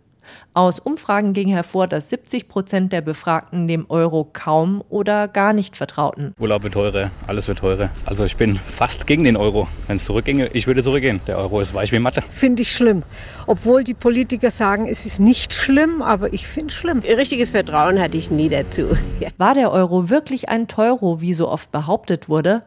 Aus 0.54 0.78
Umfragen 0.78 1.32
ging 1.32 1.48
hervor, 1.48 1.86
dass 1.86 2.08
70 2.10 2.48
Prozent 2.48 2.92
der 2.92 3.00
Befragten 3.00 3.68
dem 3.68 3.86
Euro 3.90 4.28
kaum 4.32 4.82
oder 4.88 5.28
gar 5.28 5.52
nicht 5.52 5.76
vertrauten. 5.76 6.32
Urlaub 6.40 6.62
wird 6.62 6.74
teurer, 6.74 7.10
alles 7.26 7.48
wird 7.48 7.58
teurer. 7.58 7.90
Also 8.04 8.24
ich 8.24 8.36
bin 8.36 8.56
fast 8.56 9.06
gegen 9.06 9.24
den 9.24 9.36
Euro. 9.36 9.68
Wenn 9.86 9.96
es 9.96 10.04
zurückginge, 10.04 10.48
ich 10.52 10.66
würde 10.66 10.82
zurückgehen. 10.82 11.20
Der 11.26 11.38
Euro 11.38 11.60
ist 11.60 11.74
weich 11.74 11.92
wie 11.92 11.98
Mathe. 11.98 12.22
Finde 12.30 12.62
ich 12.62 12.72
schlimm. 12.72 13.02
Obwohl 13.46 13.84
die 13.84 13.94
Politiker 13.94 14.50
sagen, 14.50 14.88
es 14.88 15.06
ist 15.06 15.20
nicht 15.20 15.52
schlimm, 15.52 16.02
aber 16.02 16.32
ich 16.32 16.46
finde 16.46 16.68
es 16.68 16.74
schlimm. 16.74 17.00
Richtiges 17.00 17.50
Vertrauen 17.50 18.00
hatte 18.00 18.16
ich 18.16 18.30
nie 18.30 18.48
dazu. 18.48 18.96
War 19.38 19.54
der 19.54 19.70
Euro 19.70 20.10
wirklich 20.10 20.48
ein 20.48 20.68
Teuro, 20.68 21.20
wie 21.20 21.34
so 21.34 21.48
oft 21.48 21.70
behauptet 21.70 22.28
wurde? 22.28 22.62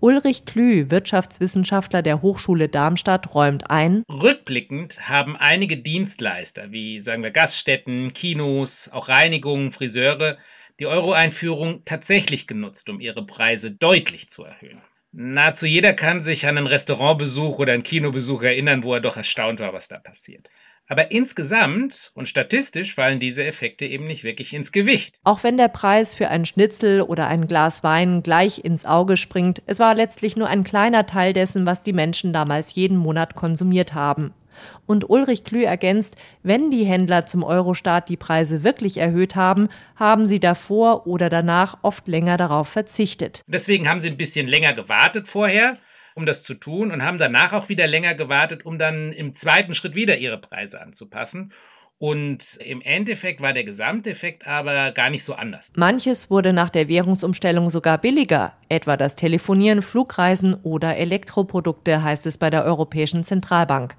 Ulrich 0.00 0.44
Klü, 0.44 0.90
Wirtschaftswissenschaftler 0.90 2.02
der 2.02 2.22
Hochschule 2.22 2.68
Darmstadt, 2.68 3.34
räumt 3.34 3.68
ein. 3.68 4.04
Rückblickend 4.08 5.08
haben 5.08 5.36
einige 5.36 5.76
Dienstleister 5.76 6.70
wie 6.70 7.00
sagen 7.00 7.24
wir 7.24 7.32
Gaststätten, 7.32 8.12
Kinos, 8.12 8.88
auch 8.92 9.08
Reinigungen, 9.08 9.72
Friseure 9.72 10.38
die 10.78 10.86
Euro-Einführung 10.86 11.82
tatsächlich 11.84 12.46
genutzt, 12.46 12.88
um 12.88 13.00
ihre 13.00 13.26
Preise 13.26 13.72
deutlich 13.72 14.30
zu 14.30 14.44
erhöhen. 14.44 14.80
Nahezu 15.10 15.66
jeder 15.66 15.92
kann 15.94 16.22
sich 16.22 16.46
an 16.46 16.58
einen 16.58 16.68
Restaurantbesuch 16.68 17.58
oder 17.58 17.72
einen 17.72 17.82
Kinobesuch 17.82 18.42
erinnern, 18.42 18.84
wo 18.84 18.94
er 18.94 19.00
doch 19.00 19.16
erstaunt 19.16 19.58
war, 19.58 19.72
was 19.72 19.88
da 19.88 19.98
passiert. 19.98 20.48
Aber 20.88 21.10
insgesamt 21.10 22.10
und 22.14 22.28
statistisch 22.28 22.94
fallen 22.94 23.20
diese 23.20 23.44
Effekte 23.44 23.84
eben 23.84 24.06
nicht 24.06 24.24
wirklich 24.24 24.54
ins 24.54 24.72
Gewicht. 24.72 25.14
Auch 25.22 25.44
wenn 25.44 25.58
der 25.58 25.68
Preis 25.68 26.14
für 26.14 26.28
ein 26.28 26.46
Schnitzel 26.46 27.02
oder 27.02 27.28
ein 27.28 27.46
Glas 27.46 27.84
Wein 27.84 28.22
gleich 28.22 28.64
ins 28.64 28.86
Auge 28.86 29.18
springt, 29.18 29.62
es 29.66 29.78
war 29.78 29.94
letztlich 29.94 30.36
nur 30.36 30.48
ein 30.48 30.64
kleiner 30.64 31.04
Teil 31.04 31.34
dessen, 31.34 31.66
was 31.66 31.82
die 31.82 31.92
Menschen 31.92 32.32
damals 32.32 32.74
jeden 32.74 32.96
Monat 32.96 33.34
konsumiert 33.34 33.92
haben. 33.92 34.32
Und 34.86 35.08
Ulrich 35.08 35.44
Klü 35.44 35.62
ergänzt, 35.62 36.16
wenn 36.42 36.70
die 36.70 36.84
Händler 36.84 37.26
zum 37.26 37.44
Eurostart 37.44 38.08
die 38.08 38.16
Preise 38.16 38.64
wirklich 38.64 38.96
erhöht 38.96 39.36
haben, 39.36 39.68
haben 39.94 40.26
sie 40.26 40.40
davor 40.40 41.06
oder 41.06 41.28
danach 41.28 41.78
oft 41.82 42.08
länger 42.08 42.36
darauf 42.36 42.68
verzichtet. 42.68 43.42
Deswegen 43.46 43.88
haben 43.88 44.00
sie 44.00 44.08
ein 44.08 44.16
bisschen 44.16 44.48
länger 44.48 44.72
gewartet 44.72 45.28
vorher 45.28 45.78
um 46.18 46.26
das 46.26 46.42
zu 46.42 46.54
tun 46.54 46.90
und 46.90 47.02
haben 47.02 47.16
danach 47.16 47.52
auch 47.52 47.68
wieder 47.68 47.86
länger 47.86 48.14
gewartet, 48.14 48.66
um 48.66 48.76
dann 48.76 49.12
im 49.12 49.34
zweiten 49.34 49.74
Schritt 49.74 49.94
wieder 49.94 50.18
ihre 50.18 50.36
Preise 50.36 50.82
anzupassen. 50.82 51.52
Und 52.00 52.58
im 52.64 52.82
Endeffekt 52.82 53.40
war 53.40 53.52
der 53.52 53.64
Gesamteffekt 53.64 54.46
aber 54.46 54.92
gar 54.92 55.10
nicht 55.10 55.24
so 55.24 55.34
anders. 55.34 55.72
Manches 55.76 56.30
wurde 56.30 56.52
nach 56.52 56.70
der 56.70 56.88
Währungsumstellung 56.88 57.70
sogar 57.70 57.98
billiger, 57.98 58.52
etwa 58.68 58.96
das 58.96 59.16
Telefonieren, 59.16 59.82
Flugreisen 59.82 60.54
oder 60.62 60.96
Elektroprodukte, 60.96 62.02
heißt 62.02 62.26
es 62.26 62.36
bei 62.36 62.50
der 62.50 62.64
Europäischen 62.64 63.24
Zentralbank. 63.24 63.96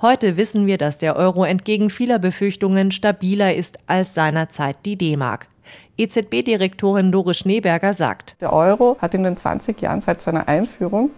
Heute 0.00 0.36
wissen 0.36 0.66
wir, 0.66 0.78
dass 0.78 0.98
der 0.98 1.16
Euro 1.16 1.44
entgegen 1.44 1.90
vieler 1.90 2.18
Befürchtungen 2.18 2.90
stabiler 2.90 3.54
ist 3.54 3.78
als 3.86 4.14
seinerzeit 4.14 4.76
die 4.84 4.96
D-Mark. 4.96 5.48
EZB-Direktorin 5.98 7.10
Doris 7.10 7.38
Schneeberger 7.38 7.94
sagt, 7.94 8.36
Der 8.40 8.52
Euro 8.52 8.96
hat 9.00 9.14
in 9.14 9.24
den 9.24 9.36
20 9.36 9.80
Jahren 9.80 10.00
seit 10.00 10.20
seiner 10.20 10.46
Einführung 10.48 11.10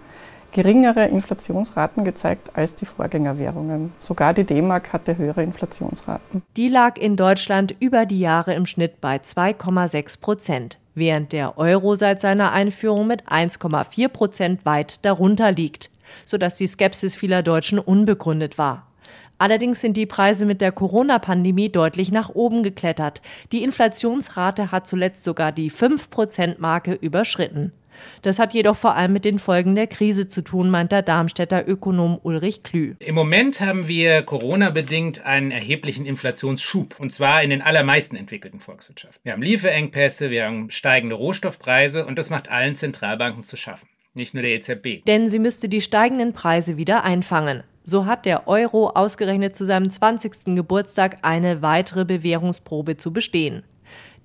geringere 0.52 1.06
Inflationsraten 1.06 2.04
gezeigt 2.04 2.56
als 2.56 2.74
die 2.74 2.86
Vorgängerwährungen. 2.86 3.92
Sogar 3.98 4.34
die 4.34 4.44
D-Mark 4.44 4.92
hatte 4.92 5.16
höhere 5.18 5.42
Inflationsraten. 5.42 6.42
Die 6.56 6.68
lag 6.68 6.96
in 6.98 7.16
Deutschland 7.16 7.74
über 7.80 8.06
die 8.06 8.20
Jahre 8.20 8.54
im 8.54 8.66
Schnitt 8.66 9.00
bei 9.00 9.16
2,6 9.16 10.20
Prozent, 10.20 10.78
während 10.94 11.32
der 11.32 11.58
Euro 11.58 11.94
seit 11.94 12.20
seiner 12.20 12.52
Einführung 12.52 13.06
mit 13.06 13.28
1,4 13.28 14.08
Prozent 14.08 14.64
weit 14.64 15.04
darunter 15.04 15.52
liegt, 15.52 15.90
sodass 16.24 16.56
die 16.56 16.66
Skepsis 16.66 17.14
vieler 17.14 17.42
Deutschen 17.42 17.78
unbegründet 17.78 18.58
war. 18.58 18.88
Allerdings 19.38 19.80
sind 19.80 19.96
die 19.96 20.06
Preise 20.06 20.44
mit 20.46 20.60
der 20.60 20.72
Corona-Pandemie 20.72 21.70
deutlich 21.70 22.10
nach 22.10 22.30
oben 22.34 22.64
geklettert. 22.64 23.22
Die 23.52 23.62
Inflationsrate 23.62 24.72
hat 24.72 24.88
zuletzt 24.88 25.22
sogar 25.22 25.52
die 25.52 25.70
5-Prozent-Marke 25.70 26.94
überschritten. 26.94 27.72
Das 28.22 28.38
hat 28.38 28.54
jedoch 28.54 28.76
vor 28.76 28.94
allem 28.94 29.12
mit 29.12 29.24
den 29.24 29.38
Folgen 29.38 29.74
der 29.74 29.86
Krise 29.86 30.28
zu 30.28 30.42
tun, 30.42 30.70
meint 30.70 30.92
der 30.92 31.02
Darmstädter 31.02 31.66
Ökonom 31.66 32.18
Ulrich 32.22 32.62
Klü. 32.62 32.94
Im 32.98 33.14
Moment 33.14 33.60
haben 33.60 33.88
wir 33.88 34.22
Corona-bedingt 34.22 35.24
einen 35.24 35.50
erheblichen 35.50 36.06
Inflationsschub, 36.06 36.98
und 36.98 37.12
zwar 37.12 37.42
in 37.42 37.50
den 37.50 37.62
allermeisten 37.62 38.16
entwickelten 38.16 38.60
Volkswirtschaften. 38.60 39.20
Wir 39.24 39.32
haben 39.32 39.42
Lieferengpässe, 39.42 40.30
wir 40.30 40.44
haben 40.44 40.70
steigende 40.70 41.16
Rohstoffpreise 41.16 42.06
und 42.06 42.18
das 42.18 42.30
macht 42.30 42.50
allen 42.50 42.76
Zentralbanken 42.76 43.44
zu 43.44 43.56
schaffen, 43.56 43.88
nicht 44.14 44.34
nur 44.34 44.42
der 44.42 44.52
EZB. 44.52 45.04
Denn 45.06 45.28
sie 45.28 45.38
müsste 45.38 45.68
die 45.68 45.80
steigenden 45.80 46.32
Preise 46.32 46.76
wieder 46.76 47.04
einfangen. 47.04 47.62
So 47.84 48.04
hat 48.04 48.26
der 48.26 48.46
Euro 48.46 48.90
ausgerechnet 48.90 49.56
zu 49.56 49.64
seinem 49.64 49.88
20. 49.88 50.54
Geburtstag 50.54 51.20
eine 51.22 51.62
weitere 51.62 52.04
Bewährungsprobe 52.04 52.98
zu 52.98 53.14
bestehen. 53.14 53.62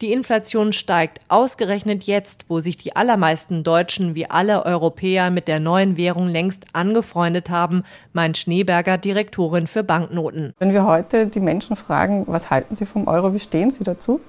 Die 0.04 0.12
Inflation 0.12 0.74
steigt 0.74 1.22
ausgerechnet 1.30 2.04
jetzt, 2.04 2.44
wo 2.50 2.60
sich 2.60 2.76
die 2.76 2.94
allermeisten 2.94 3.64
Deutschen 3.64 4.16
wie 4.16 4.30
alle 4.30 4.66
Europäer 4.66 5.30
mit 5.30 5.48
der 5.48 5.62
neuen 5.62 5.96
Währung 5.96 6.28
längst 6.28 6.66
angefreundet 6.74 7.50
haben, 7.50 7.86
meint 8.12 8.38
Schneeberger, 8.38 8.98
Direktorin 8.98 9.66
für 9.66 9.82
Banknoten. 9.82 10.54
Wenn 10.60 10.74
wir 10.74 10.86
heute 10.86 11.28
die 11.28 11.40
Menschen 11.40 11.78
fragen, 11.78 12.26
was 12.28 12.50
halten 12.50 12.76
sie 12.76 12.86
vom 12.86 13.08
Euro, 13.08 13.34
wie 13.34 13.40
stehen 13.40 13.72
sie 13.72 13.86
dazu, 13.86 14.20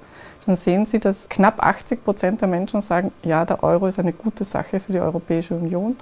dann 0.47 0.54
sehen 0.54 0.85
Sie, 0.85 1.00
dass 1.00 1.28
knapp 1.28 1.61
80 1.61 2.04
Prozent 2.04 2.40
der 2.40 2.47
Menschen 2.47 2.81
sagen, 2.81 3.11
ja, 3.25 3.45
der 3.45 3.64
Euro 3.64 3.88
ist 3.88 3.99
eine 3.99 4.12
gute 4.12 4.45
Sache 4.45 4.78
für 4.78 4.93
die 4.93 5.00
Europäische 5.00 5.54
Union. 5.54 5.97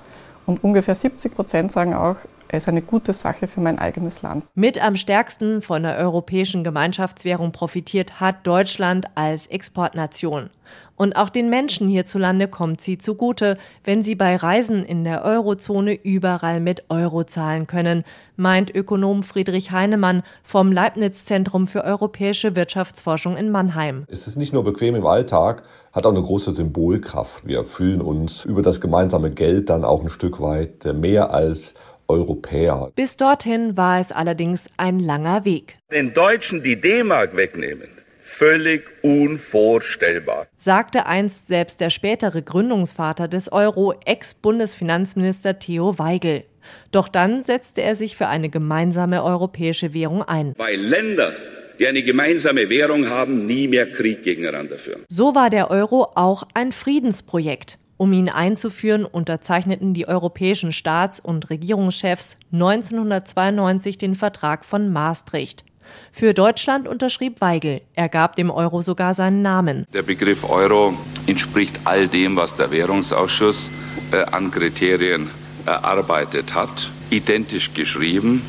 Und 0.45 0.63
ungefähr 0.63 0.97
70 0.97 1.35
Prozent 1.35 1.73
sagen 1.73 1.95
auch, 1.95 2.17
ist 2.57 2.69
eine 2.69 2.83
gute 2.83 3.13
Sache 3.13 3.47
für 3.47 3.61
mein 3.61 3.79
eigenes 3.79 4.23
Land. 4.23 4.45
Mit 4.55 4.83
am 4.83 4.97
stärksten 4.97 5.63
von 5.63 5.83
der 5.83 5.97
europäischen 5.99 6.65
Gemeinschaftswährung 6.65 7.53
profitiert 7.53 8.21
hat 8.21 8.47
Deutschland 8.47 9.07
als 9.15 9.47
Exportnation. 9.47 10.51
Und 10.95 11.17
auch 11.17 11.31
den 11.31 11.51
Menschen 11.51 11.89
hierzulande 11.89 12.49
kommt 12.49 12.81
sie 12.81 12.99
zugute, 12.99 13.59
wenn 13.83 14.03
sie 14.03 14.15
bei 14.15 14.37
Reisen 14.37 14.85
in 14.85 15.05
der 15.05 15.25
Eurozone 15.25 15.95
überall 15.95 16.61
mit 16.61 16.85
Euro 16.91 17.25
zahlen 17.25 17.67
können, 17.67 18.05
meint 18.37 18.75
Ökonom 18.75 19.23
Friedrich 19.23 19.73
Heinemann 19.73 20.23
vom 20.45 20.71
Leibniz 20.71 21.25
Zentrum 21.25 21.67
für 21.67 21.83
europäische 21.85 22.55
Wirtschaftsforschung 22.55 23.37
in 23.37 23.51
Mannheim. 23.51 24.05
Es 24.09 24.27
ist 24.27 24.37
nicht 24.37 24.53
nur 24.53 24.65
bequem 24.65 24.95
im 24.95 25.07
Alltag, 25.07 25.65
hat 25.93 26.07
auch 26.07 26.13
eine 26.13 26.23
große 26.23 26.53
Symbolkraft. 26.53 27.47
Wir 27.47 27.65
fühlen 27.65 28.01
uns 28.01 28.45
über 28.45 28.63
das 28.63 28.81
gemeinsame 28.81 29.31
Geld 29.31 29.71
dann 29.71 29.85
auch 29.85 30.03
ein 30.03 30.09
Stück 30.09 30.41
weit 30.41 30.85
mehr 30.95 31.33
als 31.33 31.75
Europäer. 32.13 32.93
Bis 32.95 33.17
dorthin 33.17 33.77
war 33.77 33.99
es 33.99 34.13
allerdings 34.13 34.69
ein 34.77 35.01
langer 35.01 35.45
Weg. 35.47 35.79
Den 35.91 36.13
Deutschen 36.13 36.63
die 36.63 36.79
D-Mark 36.79 37.35
wegnehmen, 37.35 37.89
völlig 38.21 38.83
unvorstellbar. 39.03 40.47
Sagte 40.59 41.07
einst 41.07 41.47
selbst 41.47 41.81
der 41.81 41.89
spätere 41.89 42.43
Gründungsvater 42.43 43.29
des 43.29 43.51
Euro, 43.51 43.95
Ex-Bundesfinanzminister 44.05 45.59
Theo 45.59 45.99
Weigel. 45.99 46.45
Doch 46.91 47.09
dann 47.09 47.41
setzte 47.41 47.81
er 47.83 47.97
sich 47.97 48.17
für 48.17 48.29
eine 48.29 48.51
gemeinsame 48.51 49.25
europäische 49.25 49.95
Währung 49.95 50.23
ein. 50.23 50.55
Weil 50.59 50.79
Länder, 50.79 51.33
die 51.79 51.87
eine 51.87 52.03
gemeinsame 52.03 52.69
Währung 52.69 53.09
haben, 53.09 53.47
nie 53.47 53.69
mehr 53.69 53.91
Krieg 53.91 54.23
gegeneinander 54.23 54.79
führen. 54.79 55.05
So 55.09 55.35
war 55.35 55.49
der 55.49 55.71
Euro 55.71 56.13
auch 56.15 56.45
ein 56.55 56.73
Friedensprojekt. 56.73 57.79
Um 58.03 58.13
ihn 58.13 58.29
einzuführen, 58.29 59.05
unterzeichneten 59.05 59.95
die 59.95 60.09
europäischen 60.09 60.73
Staats- 60.73 61.21
und 61.21 61.51
Regierungschefs 61.51 62.37
1992 62.51 63.97
den 63.97 64.17
Vertrag 64.17 64.65
von 64.65 64.93
Maastricht. 64.93 65.65
Für 66.11 66.35
Deutschland 66.35 66.89
unterschrieb 66.89 67.41
Weigel. 67.41 67.81
Er 67.95 68.09
gab 68.09 68.35
dem 68.35 68.51
Euro 68.51 68.83
sogar 68.83 69.15
seinen 69.15 69.41
Namen. 69.41 69.87
Der 69.95 70.03
Begriff 70.03 70.43
Euro 70.51 70.95
entspricht 71.29 71.79
all 71.85 72.09
dem, 72.09 72.35
was 72.35 72.57
der 72.57 72.73
Währungsausschuss 72.73 73.71
äh, 74.11 74.25
an 74.33 74.51
Kriterien 74.51 75.31
erarbeitet 75.65 76.57
hat. 76.57 76.91
Identisch 77.11 77.73
geschrieben, 77.73 78.43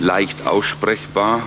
leicht 0.00 0.48
aussprechbar, 0.48 1.44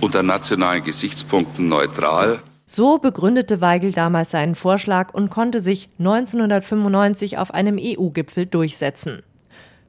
unter 0.00 0.22
nationalen 0.22 0.82
Gesichtspunkten 0.82 1.68
neutral. 1.68 2.40
So 2.76 2.98
begründete 2.98 3.60
Weigel 3.60 3.92
damals 3.92 4.32
seinen 4.32 4.56
Vorschlag 4.56 5.14
und 5.14 5.30
konnte 5.30 5.60
sich 5.60 5.90
1995 6.00 7.38
auf 7.38 7.54
einem 7.54 7.78
EU-Gipfel 7.80 8.46
durchsetzen. 8.46 9.22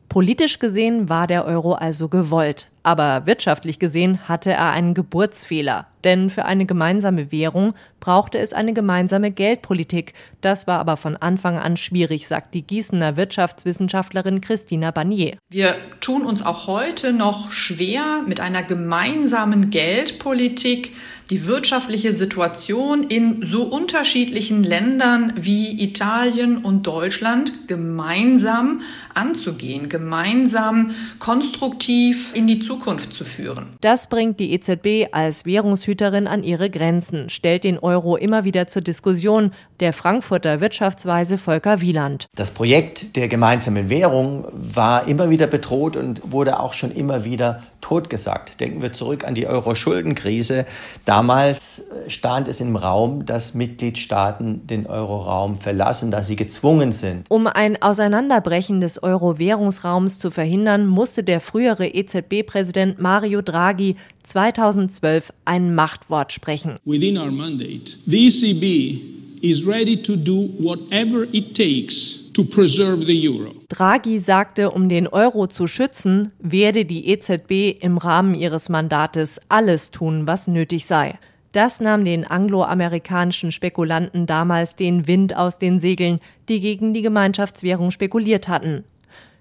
Politisch 0.07 0.59
gesehen 0.59 1.09
war 1.09 1.25
der 1.25 1.45
Euro 1.45 1.73
also 1.73 2.09
gewollt, 2.09 2.67
aber 2.85 3.25
wirtschaftlich 3.25 3.79
gesehen 3.79 4.27
hatte 4.27 4.51
er 4.51 4.69
einen 4.69 4.93
Geburtsfehler. 4.93 5.87
Denn 6.03 6.29
für 6.29 6.45
eine 6.45 6.67
gemeinsame 6.67 7.31
Währung 7.31 7.73
brauchte 7.99 8.37
es 8.37 8.53
eine 8.53 8.73
gemeinsame 8.73 9.31
Geldpolitik. 9.31 10.13
Das 10.39 10.67
war 10.67 10.77
aber 10.77 10.97
von 10.97 11.17
Anfang 11.17 11.57
an 11.57 11.77
schwierig, 11.77 12.27
sagt 12.27 12.53
die 12.53 12.61
Gießener 12.61 13.17
Wirtschaftswissenschaftlerin 13.17 14.39
Christina 14.39 14.91
Barnier. 14.91 15.37
Wir 15.49 15.75
tun 16.01 16.23
uns 16.23 16.45
auch 16.45 16.67
heute 16.67 17.11
noch 17.11 17.51
schwer 17.51 18.21
mit 18.27 18.39
einer 18.39 18.61
gemeinsamen 18.61 19.71
Geldpolitik, 19.71 20.91
die 21.31 21.47
wirtschaftliche 21.47 22.13
Situation 22.13 23.01
in 23.01 23.41
so 23.41 23.63
unterschiedlichen 23.63 24.63
Ländern 24.63 25.33
wie 25.35 25.83
Italien 25.83 26.59
und 26.59 26.85
Deutschland 26.85 27.67
gemeinsam 27.67 28.81
anzugehen, 29.15 29.89
gemeinsam 29.89 30.91
konstruktiv 31.17 32.35
in 32.35 32.45
die 32.45 32.59
Zukunft 32.59 32.74
zu 33.09 33.25
führen. 33.25 33.77
Das 33.81 34.07
bringt 34.07 34.39
die 34.39 34.53
EZB 34.53 35.11
als 35.11 35.45
Währungshüterin 35.45 36.27
an 36.27 36.43
ihre 36.43 36.69
Grenzen, 36.69 37.29
stellt 37.29 37.63
den 37.63 37.79
Euro 37.79 38.15
immer 38.17 38.43
wieder 38.43 38.67
zur 38.67 38.81
Diskussion, 38.81 39.51
der 39.79 39.93
Frankfurter 39.93 40.61
Wirtschaftsweise 40.61 41.37
Volker 41.37 41.81
Wieland. 41.81 42.27
Das 42.35 42.51
Projekt 42.51 43.15
der 43.15 43.27
gemeinsamen 43.27 43.89
Währung 43.89 44.45
war 44.51 45.07
immer 45.07 45.29
wieder 45.29 45.47
bedroht 45.47 45.95
und 45.95 46.31
wurde 46.31 46.59
auch 46.59 46.73
schon 46.73 46.91
immer 46.91 47.25
wieder 47.25 47.63
totgesagt. 47.81 48.59
Denken 48.59 48.81
wir 48.81 48.93
zurück 48.93 49.27
an 49.27 49.35
die 49.35 49.45
Euro-Schuldenkrise. 49.45 50.65
Damals 51.05 51.83
stand 52.07 52.47
es 52.47 52.59
im 52.59 52.75
Raum, 52.75 53.25
dass 53.27 53.53
Mitgliedstaaten 53.53 54.65
den 54.65 54.87
Euroraum 54.87 55.55
verlassen, 55.55 56.09
dass 56.09 56.25
sie 56.25 56.35
gezwungen 56.35 56.91
sind. 56.91 57.27
Um 57.29 57.45
ein 57.45 57.79
Auseinanderbrechen 57.81 58.81
des 58.81 59.03
Euro-Währungsraums 59.03 60.17
zu 60.17 60.31
verhindern, 60.31 60.87
musste 60.87 61.23
der 61.23 61.41
frühere 61.41 61.87
EZB-Präsident 61.87 62.99
Mario 62.99 63.43
Draghi 63.43 63.95
2012 64.23 65.31
ein 65.45 65.75
Machtwort 65.75 66.33
sprechen. 66.33 66.77
Within 66.85 67.19
our 67.19 67.29
mandate, 67.29 67.99
the 68.07 68.27
ECB 68.27 69.14
is 69.45 69.67
ready 69.67 69.95
to 70.01 70.15
do 70.15 70.49
whatever 70.59 71.27
it 71.31 71.53
takes 71.53 72.31
to 72.33 72.43
preserve 72.43 73.05
the 73.05 73.27
euro. 73.27 73.53
Draghi 73.69 74.19
sagte, 74.19 74.71
um 74.71 74.89
den 74.89 75.07
Euro 75.07 75.47
zu 75.47 75.67
schützen, 75.67 76.31
werde 76.39 76.85
die 76.85 77.07
EZB 77.09 77.83
im 77.83 77.97
Rahmen 77.97 78.33
ihres 78.33 78.69
Mandates 78.69 79.39
alles 79.47 79.91
tun, 79.91 80.25
was 80.25 80.47
nötig 80.47 80.85
sei. 80.87 81.19
Das 81.51 81.79
nahm 81.79 82.03
den 82.03 82.25
angloamerikanischen 82.25 83.51
Spekulanten 83.51 84.25
damals 84.25 84.75
den 84.75 85.07
Wind 85.07 85.37
aus 85.37 85.59
den 85.59 85.79
Segeln, 85.79 86.19
die 86.49 86.59
gegen 86.59 86.93
die 86.93 87.03
Gemeinschaftswährung 87.03 87.91
spekuliert 87.91 88.47
hatten. 88.47 88.83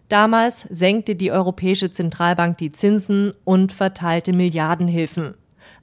Damals 0.09 0.67
senkte 0.71 1.17
die 1.17 1.33
Europäische 1.33 1.91
Zentralbank 1.91 2.59
die 2.59 2.73
Zinsen 2.73 3.33
und 3.45 3.73
verteilte 3.73 4.33
Milliardenhilfen. 4.33 5.35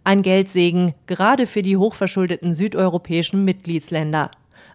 Ein 0.03 0.23
Geldsegen, 0.23 0.95
gerade 1.05 1.45
für 1.45 1.61
die 1.61 1.77
hochverschuldeten 1.77 2.53
südeuropäischen 2.53 3.45
Mitgliedsländer. 3.45 4.31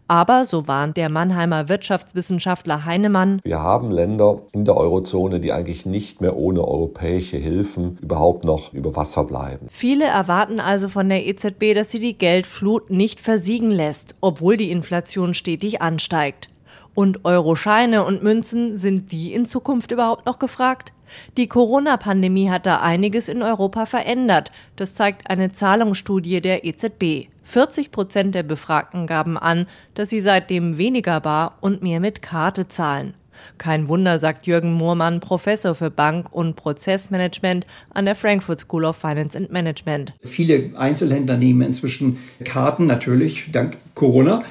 Aber, 0.08 0.44
so 0.44 0.68
warnt 0.68 0.96
der 0.96 1.08
Mannheimer 1.08 1.68
Wirtschaftswissenschaftler 1.68 2.84
Heinemann, 2.84 3.40
wir 3.42 3.58
haben 3.58 3.90
Länder 3.90 4.42
in 4.52 4.64
der 4.64 4.76
Eurozone, 4.76 5.40
die 5.40 5.52
eigentlich 5.52 5.84
nicht 5.84 6.20
mehr 6.20 6.36
ohne 6.36 6.62
europäische 6.62 7.38
Hilfen 7.38 7.98
überhaupt 8.00 8.44
noch 8.44 8.72
über 8.72 8.94
Wasser 8.94 9.24
bleiben. 9.24 9.66
Viele 9.68 10.04
erwarten 10.04 10.60
also 10.60 10.88
von 10.88 11.08
der 11.08 11.26
EZB, 11.26 11.74
dass 11.74 11.90
sie 11.90 11.98
die 11.98 12.16
Geldflut 12.16 12.90
nicht 12.90 13.20
versiegen 13.20 13.72
lässt, 13.72 14.14
obwohl 14.20 14.56
die 14.56 14.70
Inflation 14.70 15.34
stetig 15.34 15.82
ansteigt. 15.82 16.50
Und 16.96 17.26
Euroscheine 17.26 18.04
und 18.04 18.22
Münzen, 18.22 18.74
sind 18.74 19.12
die 19.12 19.34
in 19.34 19.44
Zukunft 19.44 19.90
überhaupt 19.90 20.24
noch 20.24 20.38
gefragt? 20.38 20.94
Die 21.36 21.46
Corona-Pandemie 21.46 22.48
hat 22.48 22.64
da 22.64 22.78
einiges 22.78 23.28
in 23.28 23.42
Europa 23.42 23.84
verändert. 23.84 24.50
Das 24.76 24.94
zeigt 24.94 25.28
eine 25.28 25.52
Zahlungsstudie 25.52 26.40
der 26.40 26.64
EZB. 26.64 27.28
40 27.44 27.92
Prozent 27.92 28.34
der 28.34 28.44
Befragten 28.44 29.06
gaben 29.06 29.36
an, 29.36 29.66
dass 29.92 30.08
sie 30.08 30.20
seitdem 30.20 30.78
weniger 30.78 31.20
bar 31.20 31.58
und 31.60 31.82
mehr 31.82 32.00
mit 32.00 32.22
Karte 32.22 32.66
zahlen. 32.66 33.12
Kein 33.58 33.88
Wunder, 33.88 34.18
sagt 34.18 34.46
Jürgen 34.46 34.72
Moormann, 34.72 35.20
Professor 35.20 35.74
für 35.74 35.90
Bank- 35.90 36.32
und 36.32 36.56
Prozessmanagement 36.56 37.66
an 37.92 38.06
der 38.06 38.14
Frankfurt 38.14 38.60
School 38.60 38.86
of 38.86 38.96
Finance 38.96 39.36
and 39.36 39.52
Management. 39.52 40.14
Viele 40.24 40.70
Einzelhändler 40.78 41.36
nehmen 41.36 41.60
inzwischen 41.60 42.16
Karten, 42.42 42.86
natürlich 42.86 43.50
dank 43.52 43.76
Corona. 43.94 44.42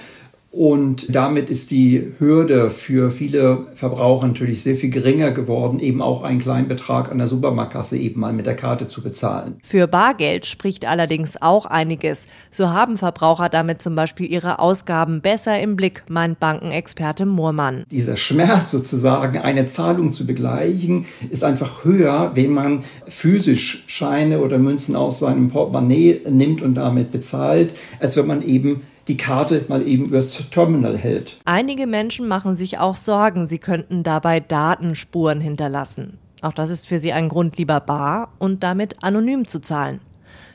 Und 0.56 1.14
damit 1.14 1.50
ist 1.50 1.70
die 1.70 2.14
Hürde 2.18 2.70
für 2.70 3.12
viele 3.12 3.68
Verbraucher 3.76 4.26
natürlich 4.26 4.64
sehr 4.64 4.76
viel 4.76 4.90
geringer 4.90 5.32
geworden, 5.32 5.82
eben 5.82 6.02
auch 6.02 6.24
einen 6.24 6.40
kleinen 6.40 6.70
Betrag 6.70 7.12
an 7.12 7.18
der 7.18 7.28
Supermarktkasse 7.28 7.98
eben 7.98 8.22
mal 8.22 8.32
mit 8.32 8.46
der 8.46 8.56
Karte 8.56 8.88
zu 8.88 9.04
bezahlen. 9.04 9.58
Für 9.66 9.88
Bargeld 9.88 10.46
spricht 10.46 10.86
allerdings 10.86 11.42
auch 11.42 11.66
einiges. 11.66 12.30
So 12.52 12.70
haben 12.70 12.96
Verbraucher 12.96 13.50
damit 13.50 13.82
zum 13.82 13.96
Beispiel 13.96 14.32
ihre 14.32 14.60
Ausgaben 14.60 15.20
besser 15.20 15.60
im 15.60 15.76
Blick, 15.76 16.04
meint 16.08 16.40
Bankenexperte 16.40 17.26
Moormann. 17.26 17.84
Dieser 17.92 18.16
Schmerz 18.16 18.72
sozusagen, 18.72 19.40
eine 19.40 19.68
Zahlung 19.68 20.14
zu 20.14 20.26
begleichen, 20.26 21.06
ist 21.30 21.44
einfach 21.44 21.84
höher, 21.84 22.32
wenn 22.36 22.54
man 22.54 22.86
physisch 23.10 23.84
Scheine 23.88 24.40
oder 24.40 24.58
Münzen 24.58 24.96
aus 24.96 25.20
seinem 25.20 25.50
Portemonnaie 25.50 26.22
nimmt 26.30 26.62
und 26.62 26.76
damit 26.76 27.12
bezahlt, 27.12 27.76
als 28.00 28.16
wenn 28.16 28.28
man 28.28 28.42
eben 28.42 28.84
die 29.08 29.18
Karte 29.18 29.66
mal 29.68 29.88
eben 29.88 30.06
übers 30.06 30.50
Terminal 30.50 30.98
hält. 30.98 31.38
Einige 31.46 31.88
Menschen 31.88 32.28
machen 32.28 32.56
sich 32.56 32.80
auch 32.80 32.98
Sorgen, 32.98 33.46
sie 33.46 33.60
könnten 33.60 34.04
dabei 34.04 34.40
Datenspuren 34.40 35.42
hinterlassen. 35.42 36.18
Auch 36.42 36.54
das 36.54 36.70
ist 36.70 36.88
für 36.88 37.00
sie 37.00 37.14
ein 37.14 37.30
Grund, 37.30 37.58
lieber 37.58 37.80
bar 37.80 38.34
und 38.40 38.64
damit 38.64 39.04
anonym 39.04 39.48
zu 39.48 39.60
zahlen. 39.62 40.00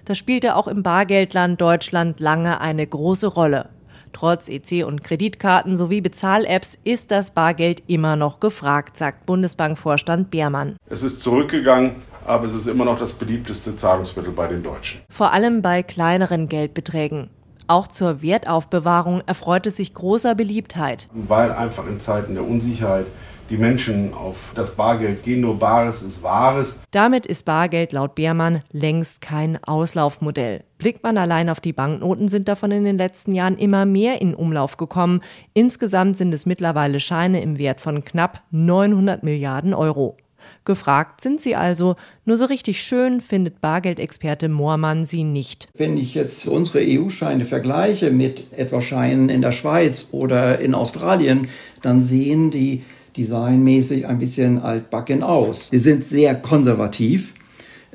Das 0.04 0.18
spielte 0.18 0.56
auch 0.56 0.68
im 0.68 0.82
Bargeldland 0.82 1.60
Deutschland 1.60 2.20
lange 2.20 2.60
eine 2.60 2.86
große 2.86 3.26
Rolle. 3.26 3.68
Trotz 4.12 4.48
EC- 4.48 4.84
und 4.84 5.04
Kreditkarten 5.04 5.76
sowie 5.76 6.00
Bezahl-Apps 6.00 6.78
ist 6.82 7.10
das 7.12 7.30
Bargeld 7.30 7.84
immer 7.86 8.16
noch 8.16 8.40
gefragt, 8.40 8.96
sagt 8.96 9.26
Bundesbankvorstand 9.26 10.30
Beermann. 10.30 10.76
Es 10.88 11.04
ist 11.04 11.20
zurückgegangen, 11.20 11.92
aber 12.26 12.46
es 12.46 12.54
ist 12.54 12.66
immer 12.66 12.84
noch 12.84 12.98
das 12.98 13.12
beliebteste 13.12 13.76
Zahlungsmittel 13.76 14.32
bei 14.32 14.48
den 14.48 14.62
Deutschen. 14.62 15.00
Vor 15.10 15.32
allem 15.32 15.62
bei 15.62 15.82
kleineren 15.82 16.48
Geldbeträgen. 16.48 17.30
Auch 17.70 17.86
zur 17.86 18.20
Wertaufbewahrung 18.20 19.22
erfreut 19.26 19.64
es 19.68 19.76
sich 19.76 19.94
großer 19.94 20.34
Beliebtheit. 20.34 21.06
Weil 21.12 21.52
einfach 21.52 21.86
in 21.86 22.00
Zeiten 22.00 22.34
der 22.34 22.44
Unsicherheit 22.44 23.06
die 23.48 23.58
Menschen 23.58 24.12
auf 24.12 24.50
das 24.56 24.74
Bargeld 24.74 25.22
gehen. 25.22 25.42
Nur 25.42 25.56
Bares 25.56 26.02
ist 26.02 26.24
Wahres. 26.24 26.82
Damit 26.90 27.26
ist 27.26 27.44
Bargeld 27.44 27.92
laut 27.92 28.16
Beermann 28.16 28.64
längst 28.72 29.20
kein 29.20 29.62
Auslaufmodell. 29.62 30.64
Blickt 30.78 31.04
man 31.04 31.16
allein 31.16 31.48
auf 31.48 31.60
die 31.60 31.72
Banknoten, 31.72 32.26
sind 32.26 32.48
davon 32.48 32.72
in 32.72 32.82
den 32.82 32.98
letzten 32.98 33.36
Jahren 33.36 33.56
immer 33.56 33.86
mehr 33.86 34.20
in 34.20 34.34
Umlauf 34.34 34.76
gekommen. 34.76 35.20
Insgesamt 35.54 36.16
sind 36.16 36.32
es 36.32 36.46
mittlerweile 36.46 36.98
Scheine 36.98 37.40
im 37.40 37.56
Wert 37.56 37.80
von 37.80 38.04
knapp 38.04 38.42
900 38.50 39.22
Milliarden 39.22 39.74
Euro. 39.74 40.16
Gefragt 40.64 41.20
sind 41.20 41.40
sie 41.40 41.56
also, 41.56 41.96
nur 42.24 42.36
so 42.36 42.44
richtig 42.44 42.82
schön 42.82 43.20
findet 43.20 43.60
Bargeldexperte 43.60 44.48
Moormann 44.48 45.04
sie 45.04 45.24
nicht. 45.24 45.68
Wenn 45.74 45.96
ich 45.96 46.14
jetzt 46.14 46.46
unsere 46.46 46.80
EU-Scheine 46.80 47.44
vergleiche 47.44 48.10
mit 48.10 48.52
etwa 48.56 48.80
Scheinen 48.80 49.28
in 49.28 49.42
der 49.42 49.52
Schweiz 49.52 50.08
oder 50.12 50.58
in 50.58 50.74
Australien, 50.74 51.48
dann 51.82 52.02
sehen 52.02 52.50
die 52.50 52.82
designmäßig 53.16 54.06
ein 54.06 54.18
bisschen 54.18 54.60
altbacken 54.60 55.22
aus. 55.22 55.68
Sie 55.70 55.78
sind 55.78 56.04
sehr 56.04 56.34
konservativ 56.34 57.34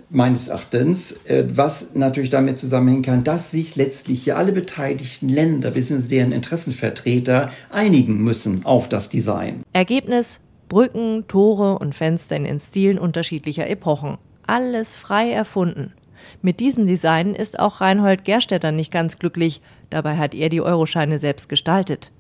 meines 0.10 0.48
Erachtens, 0.48 1.26
äh, 1.26 1.46
was 1.48 1.96
natürlich 1.96 2.30
damit 2.30 2.58
zusammenhängen 2.58 3.02
kann, 3.02 3.24
dass 3.24 3.52
sich 3.52 3.76
letztlich 3.76 4.24
hier 4.24 4.38
alle 4.38 4.52
beteiligten 4.52 5.30
Länder 5.30 5.72
bzw. 5.72 6.08
deren 6.08 6.32
Interessenvertreter 6.32 7.52
einigen 7.72 8.24
müssen 8.24 8.66
auf 8.66 8.90
das 8.90 9.10
Design. 9.10 9.64
Ergebnis 9.74 10.40
Brücken, 10.76 11.24
Tore 11.30 11.80
und 11.80 11.96
Fenster 11.96 12.36
in 12.36 12.44
den 12.44 12.60
Stilen 12.60 13.00
unterschiedlicher 13.00 13.70
Epochen. 13.70 14.18
Alles 14.46 14.98
frei 14.98 15.32
erfunden. 15.32 15.94
Mit 16.42 16.60
diesem 16.60 16.86
Design 16.86 17.34
ist 17.34 17.58
auch 17.60 17.80
Reinhold 17.80 18.26
Gerstetter 18.26 18.74
nicht 18.74 18.92
ganz 18.92 19.18
glücklich. 19.18 19.62
Dabei 19.90 20.18
hat 20.18 20.36
er 20.36 20.50
die 20.50 20.60
Euroscheine 20.60 21.18
selbst 21.18 21.48
gestaltet 21.48 22.12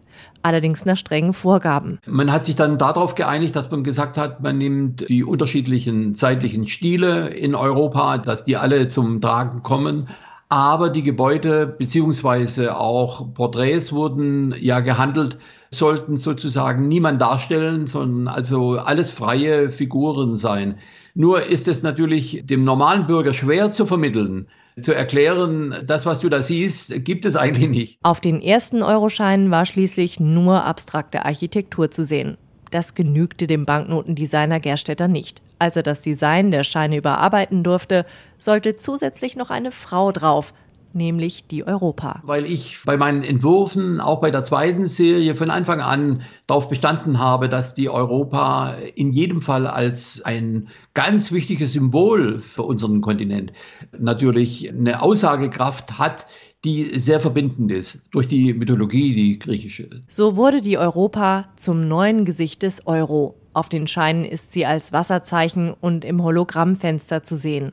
allerdings 0.41 0.86
nach 0.86 0.96
strengen 0.96 1.34
Vorgaben. 1.34 1.98
Man 2.08 2.32
hat 2.32 2.46
sich 2.46 2.56
dann 2.56 2.78
darauf 2.78 3.15
geeinigt, 3.15 3.56
dass 3.56 3.72
man 3.72 3.84
gesagt 3.84 4.15
hat, 4.15 4.41
man 4.41 4.60
nimmt 4.60 5.10
die 5.10 5.24
unterschiedlichen 5.24 6.13
zeitlichen 6.13 6.68
Stile 6.68 7.30
in 7.30 7.56
Europa, 7.56 8.20
dass 8.20 8.44
die 8.44 8.56
alle 8.56 8.88
zum 8.88 9.22
Tragen 9.22 9.63
kommen. 9.63 10.08
Aber 10.48 10.91
die 10.91 11.02
Gebäude 11.02 11.65
beziehungsweise 11.65 12.78
auch 12.78 13.34
Porträts 13.34 13.91
wurden 13.91 14.56
ja 14.58 14.82
gehandelt, 14.82 15.39
sollten 15.78 16.18
sozusagen 16.18 16.88
niemand 16.88 17.22
darstellen, 17.22 17.88
sondern 17.88 18.28
also 18.28 18.78
alles 18.78 19.12
freie 19.12 19.70
Figuren 19.70 20.38
sein. 20.38 20.78
Nur 21.14 21.46
ist 21.46 21.68
es 21.68 21.84
natürlich 21.84 22.46
dem 22.46 22.64
normalen 22.64 23.08
Bürger 23.08 23.34
schwer 23.34 23.72
zu 23.72 23.86
vermitteln, 23.86 24.48
zu 24.82 24.94
erklären, 24.94 25.74
das, 25.86 26.06
was 26.06 26.20
du 26.20 26.30
da 26.30 26.42
siehst, 26.42 27.06
gibt 27.06 27.26
es 27.26 27.38
eigentlich 27.38 27.70
nicht. 27.70 28.00
Auf 28.04 28.20
den 28.20 28.42
ersten 28.42 28.84
Euroscheinen 28.84 29.50
war 29.50 29.66
schließlich 29.66 30.20
nur 30.20 30.66
abstrakte 30.66 31.24
Architektur 31.24 31.92
zu 31.92 32.04
sehen. 32.04 32.38
Das 32.72 32.96
genügte 32.96 33.48
dem 33.48 33.64
Banknotendesigner 33.64 34.60
Gerstetter 34.60 35.08
nicht. 35.08 35.42
Als 35.60 35.78
er 35.78 35.84
das 35.84 36.02
Design 36.02 36.52
der 36.52 36.66
Scheine 36.66 36.98
überarbeiten 36.98 37.64
durfte, 37.64 38.06
sollte 38.38 38.76
zusätzlich 38.76 39.38
noch 39.38 39.50
eine 39.50 39.72
Frau 39.72 40.12
drauf, 40.12 40.54
nämlich 40.96 41.48
die 41.48 41.66
Europa. 41.66 42.22
Weil 42.24 42.46
ich 42.46 42.80
bei 42.86 42.98
meinen 42.98 43.24
Entwürfen, 43.24 44.00
auch 44.00 44.22
bei 44.22 44.32
der 44.32 44.44
zweiten 44.44 44.88
Serie, 44.88 45.36
von 45.36 45.50
Anfang 45.50 45.82
an 45.82 46.22
darauf 46.48 46.70
bestanden 46.70 47.20
habe, 47.20 47.50
dass 47.50 47.76
die 47.76 47.90
Europa 47.90 48.76
in 48.96 49.12
jedem 49.12 49.42
Fall 49.42 49.68
als 49.68 50.22
ein 50.24 50.70
ganz 50.94 51.32
wichtiges 51.32 51.74
Symbol 51.74 52.40
für 52.40 52.64
unseren 52.64 53.02
Kontinent 53.02 53.54
natürlich 53.98 54.70
eine 54.70 55.02
Aussagekraft 55.02 56.00
hat, 56.00 56.26
die 56.64 56.98
sehr 56.98 57.20
verbindend 57.20 57.72
ist 57.72 58.04
durch 58.12 58.28
die 58.28 58.54
Mythologie, 58.54 59.14
die 59.14 59.40
griechische. 59.40 60.02
So 60.08 60.36
wurde 60.36 60.62
die 60.62 60.78
Europa 60.78 61.50
zum 61.56 61.88
neuen 61.88 62.26
Gesicht 62.26 62.64
des 62.64 62.88
Euro. 62.88 63.36
Auf 63.54 63.70
den 63.70 63.88
Scheinen 63.88 64.26
ist 64.26 64.52
sie 64.52 64.66
als 64.66 64.92
Wasserzeichen 64.92 65.74
und 65.80 66.04
im 66.04 66.24
Hologrammfenster 66.24 67.22
zu 67.22 67.38
sehen. 67.38 67.72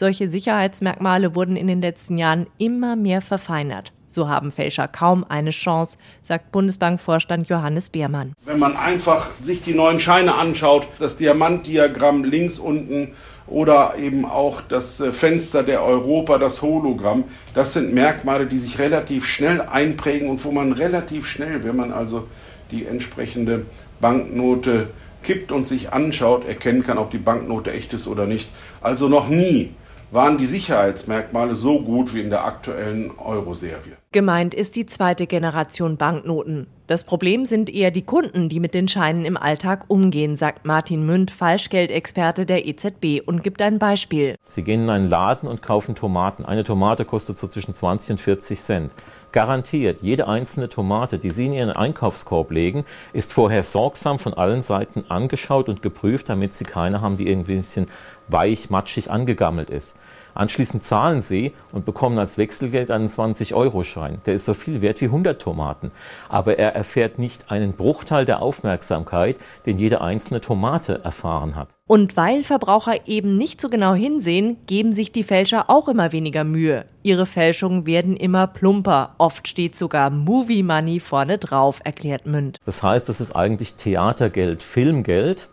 Solche 0.00 0.28
Sicherheitsmerkmale 0.28 1.34
wurden 1.34 1.56
in 1.56 1.66
den 1.66 1.82
letzten 1.82 2.16
Jahren 2.16 2.46
immer 2.56 2.96
mehr 2.96 3.20
verfeinert. 3.20 3.92
So 4.08 4.30
haben 4.30 4.50
Fälscher 4.50 4.88
kaum 4.88 5.26
eine 5.28 5.50
Chance, 5.50 5.98
sagt 6.22 6.52
Bundesbankvorstand 6.52 7.50
Johannes 7.50 7.90
Beermann. 7.90 8.32
Wenn 8.46 8.58
man 8.58 8.78
einfach 8.78 9.28
sich 9.38 9.60
die 9.60 9.74
neuen 9.74 10.00
Scheine 10.00 10.36
anschaut, 10.36 10.88
das 10.98 11.18
Diamantdiagramm 11.18 12.24
links 12.24 12.58
unten 12.58 13.12
oder 13.46 13.96
eben 13.98 14.24
auch 14.24 14.62
das 14.62 15.00
äh, 15.00 15.12
Fenster 15.12 15.64
der 15.64 15.82
Europa, 15.82 16.38
das 16.38 16.62
Hologramm, 16.62 17.24
das 17.52 17.74
sind 17.74 17.92
Merkmale, 17.92 18.46
die 18.46 18.56
sich 18.56 18.78
relativ 18.78 19.26
schnell 19.26 19.60
einprägen 19.60 20.30
und 20.30 20.42
wo 20.46 20.50
man 20.50 20.72
relativ 20.72 21.28
schnell, 21.28 21.62
wenn 21.62 21.76
man 21.76 21.92
also 21.92 22.26
die 22.70 22.86
entsprechende 22.86 23.66
Banknote 24.00 24.88
kippt 25.22 25.52
und 25.52 25.68
sich 25.68 25.92
anschaut, 25.92 26.48
erkennen 26.48 26.84
kann, 26.84 26.96
ob 26.96 27.10
die 27.10 27.18
Banknote 27.18 27.70
echt 27.74 27.92
ist 27.92 28.08
oder 28.08 28.24
nicht. 28.24 28.48
Also 28.80 29.06
noch 29.06 29.28
nie 29.28 29.74
waren 30.12 30.38
die 30.38 30.46
Sicherheitsmerkmale 30.46 31.54
so 31.54 31.80
gut 31.80 32.14
wie 32.14 32.20
in 32.20 32.30
der 32.30 32.44
aktuellen 32.44 33.12
Euro-Serie. 33.18 33.96
Gemeint 34.12 34.54
ist 34.54 34.74
die 34.74 34.86
zweite 34.86 35.26
Generation 35.26 35.96
Banknoten. 35.96 36.66
Das 36.88 37.04
Problem 37.04 37.44
sind 37.44 37.70
eher 37.70 37.92
die 37.92 38.02
Kunden, 38.02 38.48
die 38.48 38.58
mit 38.58 38.74
den 38.74 38.88
Scheinen 38.88 39.24
im 39.24 39.36
Alltag 39.36 39.84
umgehen, 39.86 40.34
sagt 40.36 40.66
Martin 40.66 41.06
Münd, 41.06 41.30
Falschgeldexperte 41.30 42.44
der 42.44 42.66
EZB 42.66 43.24
und 43.24 43.44
gibt 43.44 43.62
ein 43.62 43.78
Beispiel. 43.78 44.34
Sie 44.44 44.64
gehen 44.64 44.82
in 44.82 44.90
einen 44.90 45.06
Laden 45.06 45.48
und 45.48 45.62
kaufen 45.62 45.94
Tomaten. 45.94 46.44
Eine 46.44 46.64
Tomate 46.64 47.04
kostet 47.04 47.38
so 47.38 47.46
zwischen 47.46 47.72
20 47.72 48.12
und 48.12 48.20
40 48.20 48.60
Cent. 48.60 48.92
Garantiert, 49.32 50.02
jede 50.02 50.26
einzelne 50.26 50.68
Tomate, 50.68 51.18
die 51.18 51.30
Sie 51.30 51.46
in 51.46 51.52
Ihren 51.52 51.70
Einkaufskorb 51.70 52.50
legen, 52.50 52.84
ist 53.12 53.32
vorher 53.32 53.62
sorgsam 53.62 54.18
von 54.18 54.34
allen 54.34 54.62
Seiten 54.62 55.04
angeschaut 55.08 55.68
und 55.68 55.82
geprüft, 55.82 56.28
damit 56.28 56.54
Sie 56.54 56.64
keine 56.64 57.00
haben, 57.00 57.16
die 57.16 57.28
irgendwie 57.28 57.52
ein 57.52 57.58
bisschen 57.58 57.86
weich, 58.26 58.70
matschig 58.70 59.10
angegammelt 59.10 59.70
ist. 59.70 59.96
Anschließend 60.34 60.84
zahlen 60.84 61.20
Sie 61.20 61.52
und 61.72 61.84
bekommen 61.84 62.18
als 62.18 62.38
Wechselgeld 62.38 62.90
einen 62.90 63.08
20-Euro-Schein. 63.08 64.20
Der 64.26 64.34
ist 64.34 64.44
so 64.44 64.54
viel 64.54 64.80
wert 64.80 65.00
wie 65.00 65.06
100 65.06 65.40
Tomaten. 65.40 65.90
Aber 66.28 66.58
er 66.58 66.74
erfährt 66.74 67.18
nicht 67.18 67.50
einen 67.50 67.72
Bruchteil 67.72 68.24
der 68.24 68.42
Aufmerksamkeit, 68.42 69.36
den 69.66 69.78
jede 69.78 70.00
einzelne 70.00 70.40
Tomate 70.40 71.00
erfahren 71.04 71.56
hat. 71.56 71.68
Und 71.86 72.16
weil 72.16 72.44
Verbraucher 72.44 73.08
eben 73.08 73.36
nicht 73.36 73.60
so 73.60 73.68
genau 73.68 73.94
hinsehen, 73.94 74.58
geben 74.68 74.92
sich 74.92 75.10
die 75.10 75.24
Fälscher 75.24 75.68
auch 75.68 75.88
immer 75.88 76.12
weniger 76.12 76.44
Mühe. 76.44 76.84
Ihre 77.02 77.26
Fälschungen 77.26 77.84
werden 77.84 78.16
immer 78.16 78.46
plumper. 78.46 79.14
Oft 79.18 79.48
steht 79.48 79.76
sogar 79.76 80.10
Movie 80.10 80.62
Money 80.62 81.00
vorne 81.00 81.38
drauf, 81.38 81.80
erklärt 81.82 82.26
Münd. 82.26 82.58
Das 82.64 82.84
heißt, 82.84 83.08
das 83.08 83.20
ist 83.20 83.32
eigentlich 83.32 83.74
Theatergeld, 83.74 84.62
Filmgeld 84.62 85.48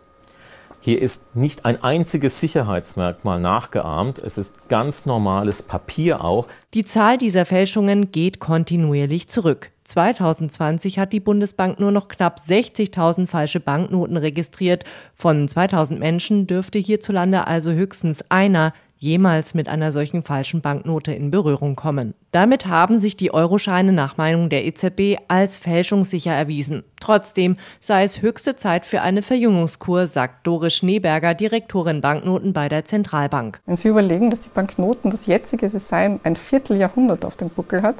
hier 0.88 1.02
ist 1.02 1.36
nicht 1.36 1.66
ein 1.66 1.84
einziges 1.84 2.40
Sicherheitsmerkmal 2.40 3.38
nachgeahmt. 3.38 4.18
Es 4.20 4.38
ist 4.38 4.70
ganz 4.70 5.04
normales 5.04 5.62
Papier 5.62 6.24
auch. 6.24 6.46
Die 6.72 6.86
Zahl 6.86 7.18
dieser 7.18 7.44
Fälschungen 7.44 8.10
geht 8.10 8.40
kontinuierlich 8.40 9.28
zurück. 9.28 9.70
2020 9.84 10.98
hat 10.98 11.12
die 11.12 11.20
Bundesbank 11.20 11.78
nur 11.78 11.92
noch 11.92 12.08
knapp 12.08 12.40
60.000 12.40 13.26
falsche 13.26 13.60
Banknoten 13.60 14.16
registriert. 14.16 14.84
Von 15.14 15.46
2000 15.46 16.00
Menschen 16.00 16.46
dürfte 16.46 16.78
hierzulande 16.78 17.46
also 17.46 17.72
höchstens 17.72 18.24
einer 18.30 18.72
jemals 18.98 19.54
mit 19.54 19.68
einer 19.68 19.92
solchen 19.92 20.22
falschen 20.22 20.60
Banknote 20.60 21.12
in 21.12 21.30
Berührung 21.30 21.76
kommen. 21.76 22.14
Damit 22.32 22.66
haben 22.66 22.98
sich 22.98 23.16
die 23.16 23.32
Euroscheine 23.32 23.92
nach 23.92 24.16
Meinung 24.16 24.50
der 24.50 24.66
EZB 24.66 25.20
als 25.28 25.58
fälschungssicher 25.58 26.32
erwiesen. 26.32 26.84
Trotzdem 27.00 27.56
sei 27.80 28.02
es 28.02 28.20
höchste 28.20 28.56
Zeit 28.56 28.84
für 28.84 29.00
eine 29.00 29.22
Verjüngungskur, 29.22 30.06
sagt 30.06 30.46
Doris 30.46 30.74
Schneeberger, 30.74 31.34
Direktorin 31.34 32.00
Banknoten 32.00 32.52
bei 32.52 32.68
der 32.68 32.84
Zentralbank. 32.84 33.60
Wenn 33.66 33.76
Sie 33.76 33.88
überlegen, 33.88 34.30
dass 34.30 34.40
die 34.40 34.50
Banknoten 34.50 35.10
das 35.10 35.26
jetzige 35.26 35.68
Design 35.68 36.20
ein 36.24 36.36
Vierteljahrhundert 36.36 37.24
auf 37.24 37.36
dem 37.36 37.48
Buckel 37.48 37.82
hat, 37.82 37.96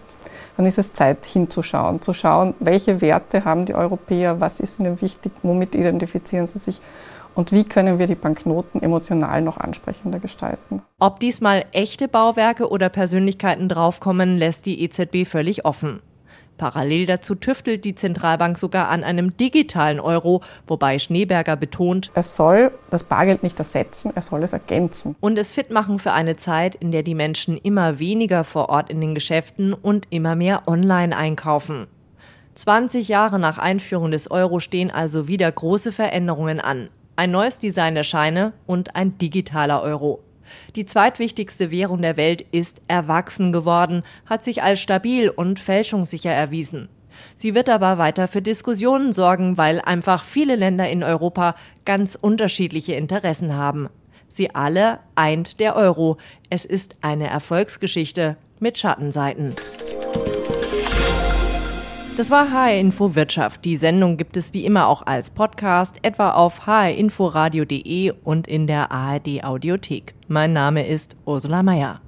dann 0.56 0.66
ist 0.66 0.78
es 0.78 0.92
Zeit 0.92 1.24
hinzuschauen, 1.24 2.02
zu 2.02 2.12
schauen, 2.12 2.54
welche 2.58 3.00
Werte 3.00 3.44
haben 3.44 3.64
die 3.64 3.74
Europäer, 3.74 4.40
was 4.40 4.58
ist 4.58 4.80
ihnen 4.80 5.00
wichtig, 5.00 5.30
womit 5.42 5.76
identifizieren 5.76 6.46
sie 6.46 6.58
sich 6.58 6.80
und 7.38 7.52
wie 7.52 7.62
können 7.62 8.00
wir 8.00 8.08
die 8.08 8.16
Banknoten 8.16 8.82
emotional 8.82 9.42
noch 9.42 9.58
ansprechender 9.58 10.18
gestalten. 10.18 10.82
Ob 10.98 11.20
diesmal 11.20 11.66
echte 11.70 12.08
Bauwerke 12.08 12.68
oder 12.68 12.88
Persönlichkeiten 12.88 13.68
draufkommen, 13.68 14.38
lässt 14.38 14.66
die 14.66 14.82
EZB 14.82 15.24
völlig 15.24 15.64
offen. 15.64 16.00
Parallel 16.56 17.06
dazu 17.06 17.36
tüftelt 17.36 17.84
die 17.84 17.94
Zentralbank 17.94 18.58
sogar 18.58 18.88
an 18.88 19.04
einem 19.04 19.36
digitalen 19.36 20.00
Euro, 20.00 20.42
wobei 20.66 20.98
Schneeberger 20.98 21.54
betont, 21.54 22.10
es 22.14 22.34
soll 22.34 22.72
das 22.90 23.04
Bargeld 23.04 23.44
nicht 23.44 23.56
ersetzen, 23.60 24.10
er 24.16 24.22
soll 24.22 24.42
es 24.42 24.52
ergänzen. 24.52 25.14
Und 25.20 25.38
es 25.38 25.52
fit 25.52 25.70
machen 25.70 26.00
für 26.00 26.10
eine 26.10 26.34
Zeit, 26.34 26.74
in 26.74 26.90
der 26.90 27.04
die 27.04 27.14
Menschen 27.14 27.56
immer 27.56 28.00
weniger 28.00 28.42
vor 28.42 28.68
Ort 28.68 28.90
in 28.90 29.00
den 29.00 29.14
Geschäften 29.14 29.74
und 29.74 30.08
immer 30.10 30.34
mehr 30.34 30.66
online 30.66 31.16
einkaufen. 31.16 31.86
20 32.56 33.06
Jahre 33.06 33.38
nach 33.38 33.58
Einführung 33.58 34.10
des 34.10 34.28
Euro 34.28 34.58
stehen 34.58 34.90
also 34.90 35.28
wieder 35.28 35.52
große 35.52 35.92
Veränderungen 35.92 36.58
an. 36.58 36.88
Ein 37.18 37.32
neues 37.32 37.58
Design 37.58 37.96
der 37.96 38.04
Scheine 38.04 38.52
und 38.64 38.94
ein 38.94 39.18
digitaler 39.18 39.82
Euro. 39.82 40.20
Die 40.76 40.86
zweitwichtigste 40.86 41.72
Währung 41.72 42.00
der 42.00 42.16
Welt 42.16 42.42
ist 42.52 42.80
erwachsen 42.86 43.50
geworden, 43.50 44.04
hat 44.26 44.44
sich 44.44 44.62
als 44.62 44.78
stabil 44.78 45.28
und 45.28 45.58
fälschungssicher 45.58 46.30
erwiesen. 46.30 46.88
Sie 47.34 47.56
wird 47.56 47.70
aber 47.70 47.98
weiter 47.98 48.28
für 48.28 48.40
Diskussionen 48.40 49.12
sorgen, 49.12 49.58
weil 49.58 49.80
einfach 49.80 50.22
viele 50.22 50.54
Länder 50.54 50.88
in 50.88 51.02
Europa 51.02 51.56
ganz 51.84 52.14
unterschiedliche 52.14 52.94
Interessen 52.94 53.56
haben. 53.56 53.88
Sie 54.28 54.54
alle 54.54 55.00
eint 55.16 55.58
der 55.58 55.74
Euro. 55.74 56.18
Es 56.50 56.64
ist 56.64 56.94
eine 57.00 57.26
Erfolgsgeschichte 57.26 58.36
mit 58.60 58.78
Schattenseiten. 58.78 59.56
Das 62.18 62.32
war 62.32 62.50
HR 62.50 62.74
Info 62.80 63.14
Wirtschaft. 63.14 63.64
Die 63.64 63.76
Sendung 63.76 64.16
gibt 64.16 64.36
es 64.36 64.52
wie 64.52 64.64
immer 64.64 64.88
auch 64.88 65.06
als 65.06 65.30
Podcast, 65.30 65.98
etwa 66.02 66.32
auf 66.32 66.66
hrinforadio.de 66.66 68.12
und 68.24 68.48
in 68.48 68.66
der 68.66 68.90
ARD 68.90 69.44
Audiothek. 69.44 70.14
Mein 70.26 70.52
Name 70.52 70.84
ist 70.84 71.14
Ursula 71.26 71.62
Meier. 71.62 72.00